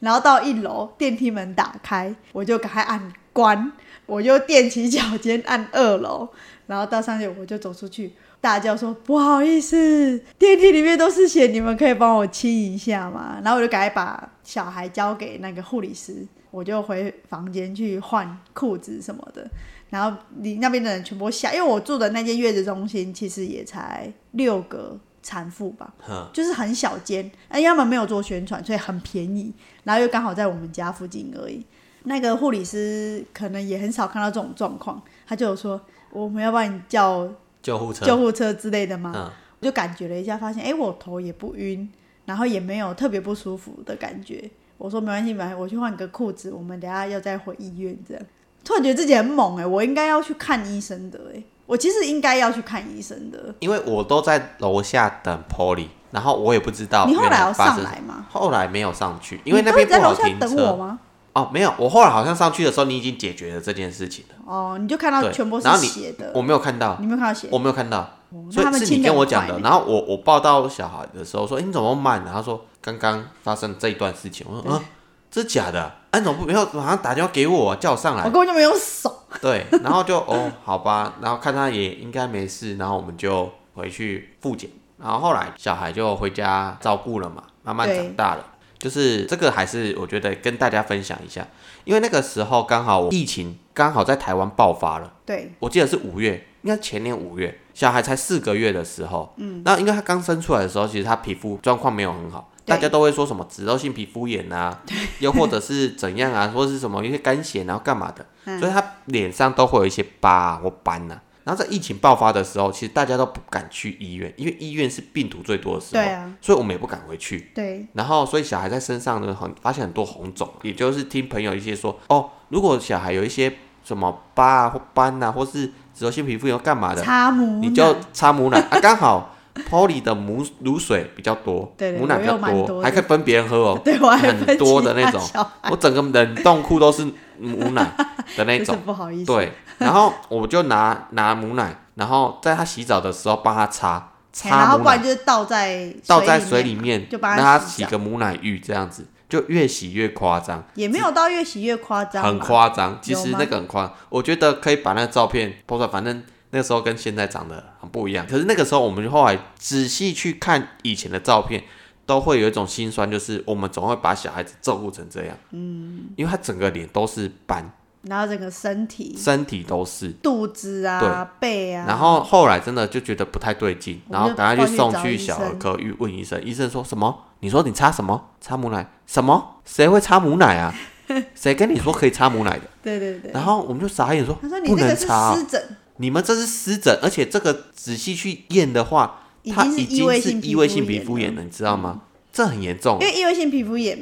[0.01, 3.71] 然后到一楼，电梯门打开，我就赶快按关，
[4.11, 6.27] 我就踮起脚尖按二楼，
[6.67, 13.39] 然后到上去我就走出去，大叫说不好意思，电梯里面都是血，你们可以帮我清一下吗？
[13.41, 19.49] 然后我就赶快把小孩交给那个护理师，我就回房间去换裤子什么的。
[19.89, 25.93] 然后你那边的人全部下，因为我住的那间月子中心其实也才六个产妇吧，
[26.33, 29.53] 就是很小间，哎，因为他们没有做宣传，所以很便宜，
[29.85, 31.65] 然后又刚好在我们家附近而已。
[32.03, 35.79] 那个护理师可能也很少看到这种状况，他就有说
[36.11, 37.27] 我们要帮你叫
[37.61, 39.11] 救护车，救护车之类的吗？
[39.15, 39.29] 嗯，
[39.59, 41.87] 我就感觉了一下，发现哎，我头也不晕，
[42.25, 44.49] 然后也没有特别不舒服的感觉。
[44.77, 48.23] 我说没关系，没我去换个裤子，我们等下要再回医院这样。
[48.63, 53.53] 突然觉得自己很猛哎、我应该要去看医生的哎、我其实应该要去看医生的。
[53.59, 58.25] 因为我都在楼下等 Polly，然后我也不知道你后来有原发生上来吗？
[58.29, 60.63] 后来没有上去，因为你那不是在楼下边不好停车。
[60.63, 60.99] 等我吗？
[61.33, 64.35] 哦，没有，我后来好像上去的时候，你已经解决了这件事情了。
[64.45, 67.47] 哦，你就看到全部是然后你血的，我没有看到，你没有看到写？
[67.51, 67.99] 我没有看到，
[68.31, 69.59] 哦所以是你跟我讲的。
[69.59, 74.81] 然后我我抱到小孩的时候说：“哎、你怎么慢然后说：“刚刚发生这一段事情。”我说：“嗯，
[75.29, 75.81] 这假的？
[76.11, 79.13] 啊，你怎么不没有马上打电话给我，叫我上来我根？”本就没有手。
[79.39, 84.69] 对，然后就哦，好吧，然后看他也应该没事，然后我们就回去复检。
[84.97, 88.45] 然后后来小孩就回家照顾了嘛，慢慢长大了。
[88.81, 91.47] 就是这个还是我觉得跟大家分享一下，
[91.83, 95.13] 因为那个时候刚好疫情刚好在台湾爆发了。
[95.23, 104.81] 对，我记得是五月，应该前年五月，小孩才四个月的时候，嗯，那应该他刚生出来的时候，其实他皮肤状况没有很好，大家都会说什么脂漏性皮肤炎啊，
[105.19, 108.59] 又或者是怎样啊， 或者是什么一些干癣，然后干嘛的，嗯。
[108.59, 116.31] 所以他脸上都会有一些疤啊或斑呐、然后在疫情爆发的时候，其实大家都不敢去医院，因为医院是病毒最多的时候，对啊。
[116.39, 117.51] 所以我们也不敢回去。
[117.53, 123.51] 对，然后，所以小孩在身上呢，很发现很多红肿，也就是听朋友一些说，哦，如果小孩有一些
[123.83, 128.59] 什么疤啊或斑啊，或是脂溢性皮肤炎干嘛的，擦母你就擦母奶。
[128.59, 129.35] 啊，刚好
[129.69, 135.21] Polly 的母乳水比较多，对对母奶比较多还可以分别人喝哦， 对我还很多的那种。
[135.69, 137.05] 我整个冷冻库都是
[137.37, 137.95] 母奶
[138.37, 139.25] 的那种，不好意思。
[139.25, 152.97] 对，然后我就拿拿母奶，然后在他洗澡的时候帮他擦擦，然后不然就是倒在倒在水水里面，就帮让他洗个母奶浴，这样子就越洗越夸张，也没有到越洗越夸张，很夸张。
[153.01, 158.25] 其实那个很夸张，我觉得可以把那个照片 po 出来，反正那时候跟现在长得很不一样。
[158.27, 161.63] 可是那个时候我们后来仔细去看以前的照片，
[162.05, 167.71] 都会有一种心酸，就是我们总会把小孩子照顾成这样，嗯，因为他整个脸都是斑，
[168.03, 170.09] 然后整个身体、身体都是。
[170.23, 177.25] 肚子啊、背啊，然后后来真的就觉得不太对劲，然后赶快去送去小儿科去问医生，医生说什么？
[177.41, 178.29] 你说你擦什么？
[178.39, 178.87] 擦母奶？
[179.05, 179.55] 什么？
[179.65, 180.73] 谁会擦母奶啊？
[181.35, 182.61] 谁跟你说可以擦母奶的？
[182.81, 185.05] 对对对，然后我们就傻眼说，他说你个湿
[185.45, 189.21] 疹，你们这是湿疹，而且这个仔细去验的话，
[189.53, 192.01] 它已经是异位性皮肤炎了皮肤炎了，你知道吗？
[192.33, 193.07] 这很严重因。
[193.07, 193.97] 为异位性皮肤炎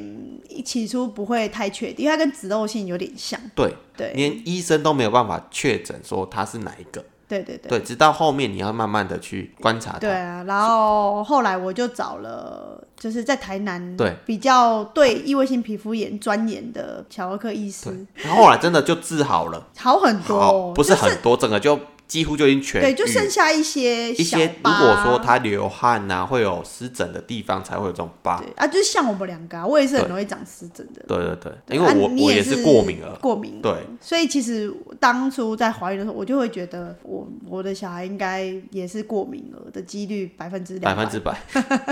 [0.64, 3.40] 起初不会太确定，因为它跟脂漏性有点像。
[3.54, 7.04] 对，对，连医生都没有办法确诊说它是哪一个。
[7.30, 7.70] 对对对。
[7.70, 10.00] 对，直到后面你要慢慢的去观察它。
[10.00, 28.42] 对啊，然后后来我就找了，就是在台南对比较对异位性皮肤炎钻研的小儿科医师，然后后来真的就治好了，好很多好哦，不是很多，整个就几乎就已经全对，就剩下一些一些，如果说他流汗呐、会有湿疹的地方才会有这种疤。
[28.42, 31.04] 对啊，就是像我们两个、啊，我也是很容易长湿疹的。
[31.08, 31.78] 对对对，对。
[31.78, 41.40] 因为我、啊你也我是过敏了，过敏，对，所以其实当初在怀孕的时候，我就会觉得我我的小孩应该也是过敏了的几率百分之两百分之百。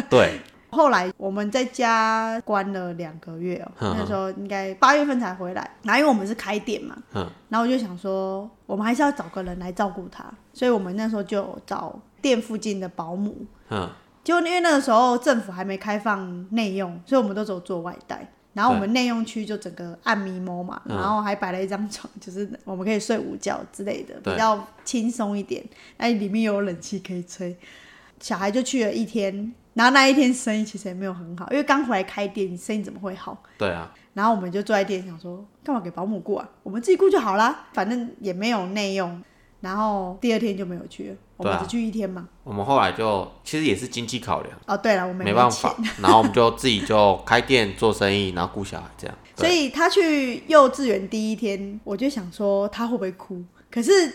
[0.09, 0.39] 对，
[0.69, 5.71] 后来我们在家关了两个月哦、那时候应该八月份才回来。
[5.83, 13.45] 然后因为我们是开店嘛，嗯然后我就想说，我们还是要找个人来照顾他，所以我们那时候就找店附近的保姆。
[13.69, 13.89] 嗯，
[14.23, 18.27] 结果因为那个时候政府还没开放内用，所以我们都只有做外带。
[18.53, 25.63] 然后我们内用区就整个暗迷蒙嘛，嗯然后还摆了一张床，就是我们可以睡午觉之类的，比较轻松一点。
[25.97, 27.55] 那里面有冷气可以吹。
[28.19, 33.41] 小孩就去了一天，然后那一天生意其实也没有很好，因为刚回来开店，你生意怎么会好？
[33.57, 36.49] 对啊，然后我们就坐在店想说，干嘛给保姆顾啊？
[36.63, 39.21] 我们自己顾就好啦，反正也没有内用。
[39.59, 42.29] 然后第二天就没有去了，我们只去一天嘛。
[42.43, 49.17] 我们后来就其实也是经济考量，哦，对了，我们也没办法， 然后我们就自己就开店做生意，然后顾小孩这样。
[49.35, 53.43] 所以他去幼稚园第一天，我就想说他会不会哭，
[53.77, 54.11] 可是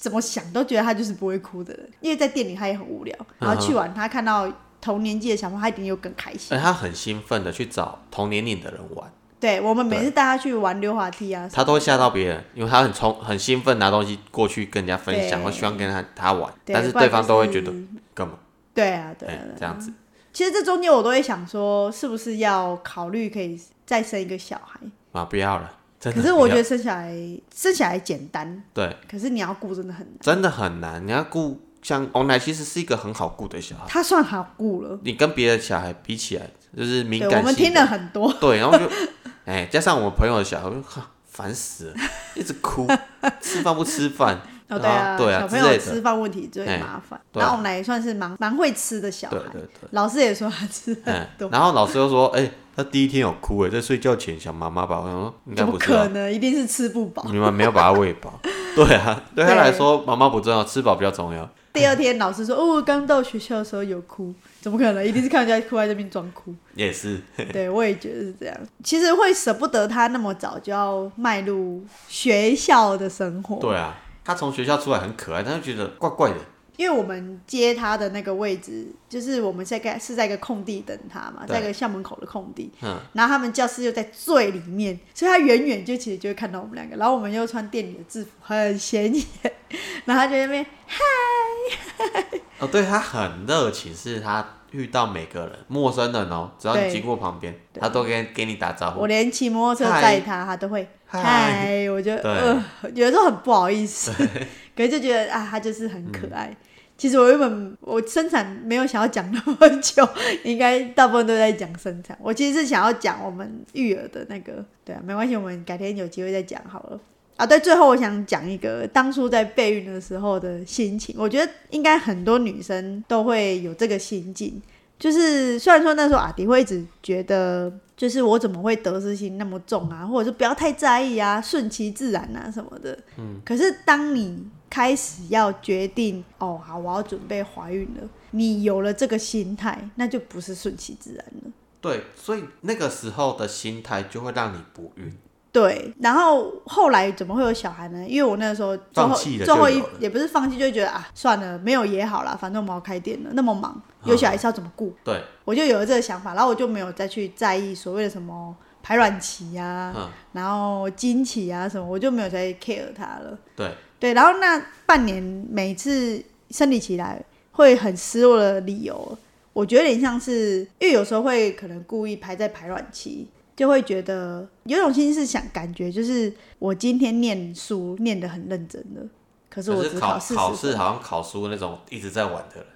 [0.00, 3.16] 怎么想都觉得他就是不会哭的人，因为在店里他也很无聊。
[3.38, 6.48] 然后去玩他看到同年纪的小朋友，他一定又更开心。
[6.50, 9.08] 而他很兴奋的去找同年龄的人玩，
[9.38, 17.84] 对我们每次带他去玩溜滑梯啊他都会吓到别人，因为他很冲很兴奋拿东西过去跟人家分享，对或希望跟他他玩，对但是对方都会觉得就是
[18.14, 18.34] 干嘛？
[18.74, 19.92] 对啊，对啊哎、对啊这样子，
[20.32, 23.56] 其实这中间我都会想说，是不是要考虑可以
[23.86, 24.80] 再生一个小孩？
[25.12, 25.70] 啊，不要了，
[26.04, 26.26] 真的可。
[26.26, 27.14] 是我觉得生小孩
[27.54, 30.16] 生小孩简单，对，可是你要顾真的很难。
[30.20, 31.06] 真的很难。
[31.06, 38.90] 你要顾像红奶，其实是一个很好顾的小孩，他算好顾了，你跟别的小孩比起来，就是敏感性我们听了很多，对，然后就，
[39.46, 41.94] 哎，加上我朋友的小孩，我就哈烦死了，
[42.34, 42.86] 一直哭，
[43.40, 47.20] 吃饭不吃饭，哦，对啊，对啊小朋友的吃饭问题最哎麻烦。
[47.32, 56.32] 对啊然后我们也算是蛮蛮会吃的小孩对，对对，老师也说他吃很嗯多，，然后老师又说，哎，他第一天有哭，诶，在睡觉前想妈妈吧，我想说应该不是啊，可能？
[56.32, 57.24] 一定是吃不饱。
[57.26, 58.40] 你们没有把他喂饱，
[58.74, 65.06] 对啊， 对他来说妈妈不重要，吃饱比较重要，第二天老师说，哦，刚到学校的时候有哭，怎么可能？
[65.06, 66.54] 一定是看人家哭在这边装哭。
[66.74, 67.20] 也是，
[67.52, 68.56] 对，我也觉得是这样。
[68.82, 73.56] 其实会舍不得他那么早就要迈入学校的生活。
[73.56, 76.36] 对啊，他从学校出来很可爱，但是觉得怪怪的，
[76.76, 82.70] 因为我们接他的那个位置，就是我们在在是在一个空地等他嘛，在一个校门口的空地。
[82.82, 86.96] 嗯，然后他们教室又在最里面，所以他远远就其实就会看到我们两个。
[86.96, 89.24] 然后我们又穿店里的制服，很显眼。
[90.04, 99.06] 然后他就在那边嗨， 哦，对他很热情，是他遇到每个人陌生人哦，只要你对经过旁边，他都跟给你打招呼我。
[99.06, 101.90] 连骑摩托车嗨载他，他都会嗨嗨。
[101.90, 102.64] 我觉得对呃，
[102.94, 104.12] 有的时候很不好意思，
[104.76, 106.48] 可是就觉得啊，他就是很可爱。
[106.50, 106.56] 嗯
[106.96, 110.08] 其实我原本我生产没有想要讲那么久，
[110.44, 112.16] 应该大部分都在讲生产。
[112.20, 117.00] 我其实是想要讲我们育儿的那个，对啊，没关系，我们改天有机会再讲好了。
[117.36, 124.62] 啊，对，最后我想讲一个当初在备孕的时候的心情，我觉得应该很多女生都会有这个心境，
[124.96, 132.96] 就是虽然说那时候阿迪会一直觉得，就是我怎么会得失心那么重啊，或者是不要太在意啊，顺其自然啊什么的。
[133.18, 133.40] 嗯。
[133.44, 141.52] 可是当你开始要决定，哦，好，我要准备怀孕了，你有了这个心态，那就不是顺其自然了。
[141.80, 145.16] 对，所以那个时候的心态就会让你不孕。
[145.52, 148.04] 对，然后后来怎么会有小孩呢？
[148.08, 154.92] 因为我那个时候最后最后一也不是放弃，就会觉得啊，算了，没有也好啦，反正我们要开店了，那么忙，有小孩是要怎么顾？
[155.04, 158.52] 对，我就有了这个想法，然后我就没有再去在意所谓的什么
[158.82, 163.38] 排卵期啊，嗯，然后经期啊什么，我就没有再 care 它了。
[163.54, 163.72] 对，
[164.04, 167.18] 对，然后那半年每次生理期来
[167.52, 169.16] 会很失落的理由，
[169.54, 173.26] 我觉得有点像是，因为有时候会可能故意排在排卵期，
[173.56, 179.00] 就会觉得有种心是想感觉就是我今天念书念得很认真的，
[179.48, 182.66] 可是我只考只四十分，考试好像考书那种一直在玩的人，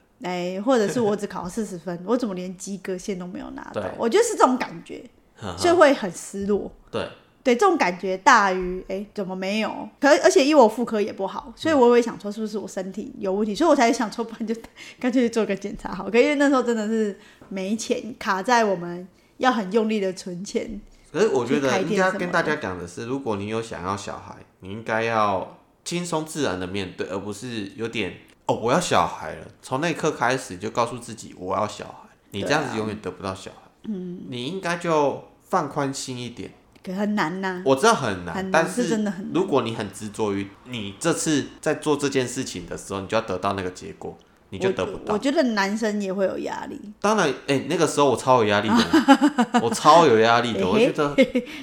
[0.57, 3.91] 哎，或者是我只考四十分，我怎么连及格线都没有拿到对？
[3.99, 5.05] 我觉得是这种感觉，
[5.37, 6.73] 呵呵所以会很失落。
[6.91, 7.07] 对，
[7.49, 9.89] 对，这种感觉大于哎、诶怎么没有？
[9.99, 14.55] 可而且因为我妇科也不好，所以我也想说是不是我身体有问题，所以我才想说，不然就
[15.01, 16.11] 干脆做个检查好。
[16.11, 17.19] 可因为那时候真的是
[17.49, 20.79] 没钱，卡在我们要很用力的存钱，
[21.11, 28.13] 可是我觉得应该跟大家讲的是，如果你有想要小孩，你应该要轻松自然的面对，而不是有点
[28.45, 33.71] 哦我要小孩了，从那一刻开始就告诉自己我要小孩，你这样子永远得不到小孩。
[33.85, 36.51] 嗯，你应该就放宽心一点。
[36.89, 44.17] 可很难呐、我知道很难，但是真的很难如果你很执着于你这次在做这件事情的时候，你就要得到那个结果，
[44.51, 45.15] 你就得不到。
[45.15, 51.15] 我觉得男生也会有压力，当然，哎、那个时候我超有压力的， 我超有压力的，我觉得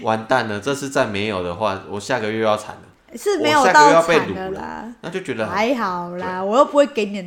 [0.02, 7.22] 完蛋了，这次再没有的话，我下个月又要惨了，是没有下个月到要被惨了的啦，那就觉得还好啦，我又不会给你，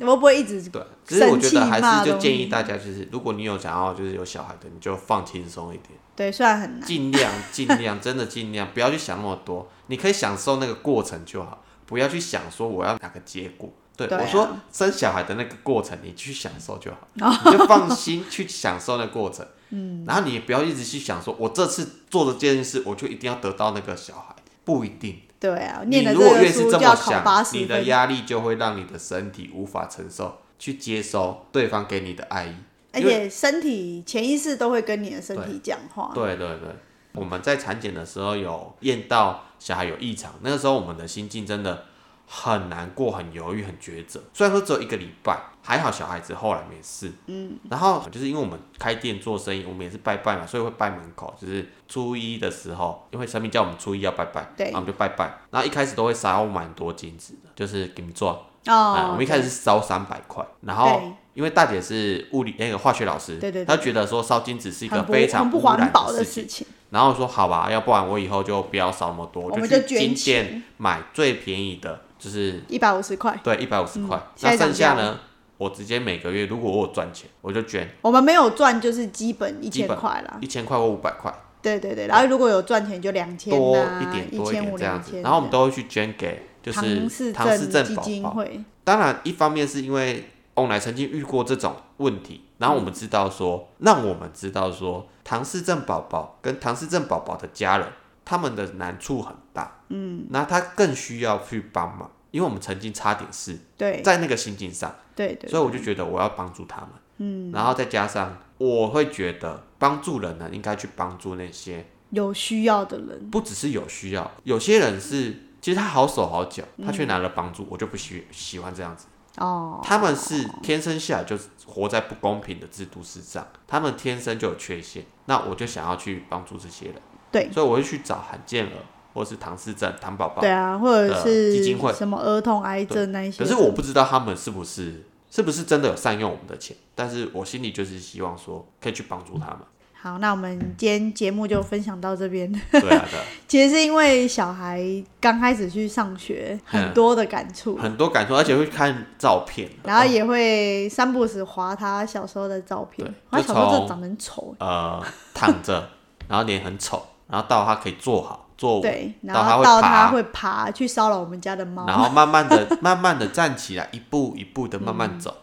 [0.00, 0.82] 我又不会一直对。
[1.06, 5.98] 只是我觉得还是就建议大家，就是如果你有想要就是有小孩的，你就放轻松一点。
[6.20, 13.72] 对，虽然很难，尽量 尽量，真的尽量不要去想那么多，你可以享受那个过程就好，不要去想说我要哪个结果。
[13.96, 17.08] 对对啊我说生小孩的那个过程，你去享受就好，
[17.46, 19.46] 你就放心去享受那个过程。
[19.72, 25.22] 嗯，然后你也不要一直去想说，我这次做的这件事，我就一定要得到那个小孩，不一定。
[25.38, 32.54] 对啊，你念了如果越是这么考八想，你的压力就会让你的身体无法承受，去接收对方给你的爱意。
[32.92, 36.10] 而且身体潜意识都会跟你的身体讲话。
[36.14, 36.68] 对对对，
[37.12, 41.84] 我们在产检的时候有验到小孩有异常，那个时候我们的心境真的
[42.26, 44.20] 很难过、很犹豫、很抉择。
[44.32, 47.12] 虽然说只有一个礼拜，还好小孩子后来没事。
[47.26, 55.38] 嗯，然后就是因为我们开店做生意，我们也是拜拜嘛，所以会拜门口，就是初一的时候，因为神明叫我们初一要拜拜，对然后我们就拜拜。
[55.50, 58.46] 然后一开始都会烧蛮多金子的，就是给你做。
[58.66, 63.64] 啊，我哦们一开始是烧三百块，然后对因为大姐是物理那个化学老师，对对对。
[63.64, 73.38] 她觉得说烧金子是一个非常很不环保的事情，然后说好吧，要不然我以后就不要烧那么多，我们就捐金店钱买最便宜的，就是一百五十块。
[73.44, 75.20] 对一百五十块，那剩下呢，
[75.56, 77.88] 我直接每个月如果我有赚钱，我就捐。
[78.02, 80.38] 我们没有赚，就是基本一千块啦。
[80.40, 85.20] 一千块或五百块，对对对，然后如果有赚钱就两千多啊，一点多一千五点这样子。
[85.20, 87.96] 然后我们都会去捐给就是唐氏症基。
[87.96, 90.28] 金会，当然，一方面是因为
[90.60, 97.86] 翁来曾经遇过这种问题，然后我们知道说，让我们知道说，唐氏症宝宝跟唐氏症宝宝的家人，
[98.24, 104.00] 他们的难处很大，嗯，那他更需要去帮忙，因为我们曾经差点是对。
[104.02, 119.06] 在那个心境上，对对，所以我就觉得我要帮助他们，嗯，然后再加上我会觉得帮助人呢，应该去帮助那些有需要的人，不只是有需要，有些人是其实他好手好脚，嗯他却拿了帮助，我就不喜喜欢这样子。
[119.40, 121.36] 哦，他们是天生下来就
[121.66, 126.94] 活在不公平的制度之上，他们天生就有缺陷，那我就想要去帮助这些人，
[127.32, 128.72] 对所以我会去找罕见儿
[129.14, 130.50] 或是唐氏症、唐宝宝对。
[130.50, 133.42] 啊，或者是基金会什么儿童癌症那一些。
[133.42, 139.60] 可是我不知道他们是不是是不是真的有善用我们的钱，但是我心里就是希望说可以去帮助他们。
[140.02, 142.50] 好，那我们今天节目就分享到这边。
[142.72, 144.82] 对啊，对啊， 其实是因为小孩
[145.20, 153.06] 刚开始去上学，很嗯多的感触，很多感触，而且会看照片，然后也会三不时划他小时候的照片。
[153.06, 153.14] 对。
[153.30, 155.02] 他小时候长得很丑，呃
[155.34, 155.90] 躺着，
[156.28, 165.34] 然后脸很丑，然后到他可以坐好坐稳，对，然后到他爬会爬去骚扰我们家的猫，然后慢慢的、 慢慢的站起来，一步一步的慢慢走，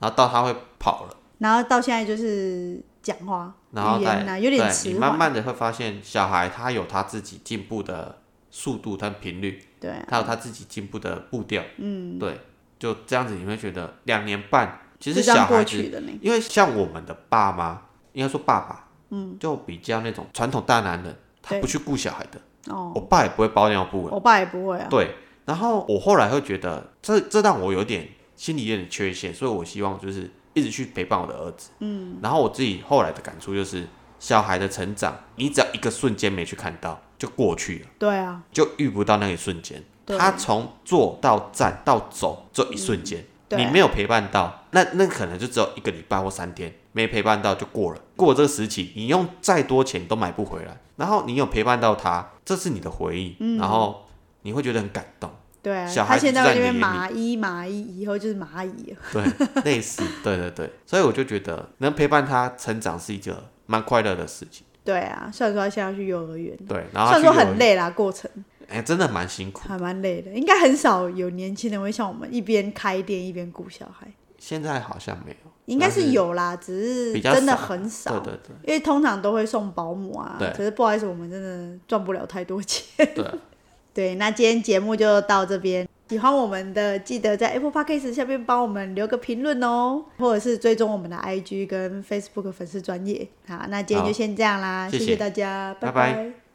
[0.00, 12.40] 然后到他会跑了，然后到现在就是讲话，然后再语言啊有点慢慢的会发现小孩他有他自己进步的速度跟频率，对啊，他有他自己进步的步调，嗯，对，
[12.78, 16.18] 就这样子你会觉得两年半，其实小孩子。
[16.20, 17.82] 因为像我们的爸妈，
[18.12, 22.40] 应该说爸爸，嗯，就比较那种传统大男人，他不去顾小孩的，
[22.72, 24.14] 哦，我爸也不会包尿布了。
[24.14, 31.70] 我爸也不会啊，对，然后我后来会觉得，这这让我有点心里有点缺陷，所以我希望就是一直去陪伴我的儿子。
[31.80, 33.86] 嗯，然后我自己后来的感触就是，
[34.18, 39.82] 小孩的成长，你只要一个瞬间没去看到，就过去了，对啊，就遇不到那一瞬间。
[40.06, 48.00] 他从坐到站到走，这一瞬间，你没有陪伴到，那那可能就只有一个礼拜或三天，没陪伴到就过了。
[48.16, 50.80] 过了这个时期，你用再多钱都买不回来。
[50.96, 54.06] 然后你有陪伴到他，这是你的回忆，然后
[54.42, 55.30] 你会觉得很感动。
[55.62, 58.96] 对啊，小孩子他现在在你的在那边蚂蚁蚂蚁，以后就是蚂蚁了。
[59.12, 64.66] 对，类似，对对对，所以我就觉得能陪伴他成长是一个蛮快乐的事情。
[64.84, 68.28] 对啊，虽然说他现在要去幼儿园，对，然后虽然说很累啦，过程
[68.68, 69.68] 哎、真的蛮辛苦。
[69.68, 78.18] 还蛮累的，应该很少有年轻人会像我们一边开店一边顾小孩，现在好像没有，应该是是有啦，只是真的少很少。
[78.18, 82.84] 对对对因为通常都会送保姆啊，对可是不好意思，我们真的赚不了太多钱。
[83.14, 83.24] 对，
[83.94, 85.88] 对，那今天节目就到这边。
[86.08, 93.26] 喜欢我们的，记得在 Apple Podcast 下面帮我们留个评论哦，或者是追踪我们的 IG 跟 Facebook 粉丝专业。
[93.48, 96.32] 好，那今天就先这样啦，谢谢谢大家，拜拜拜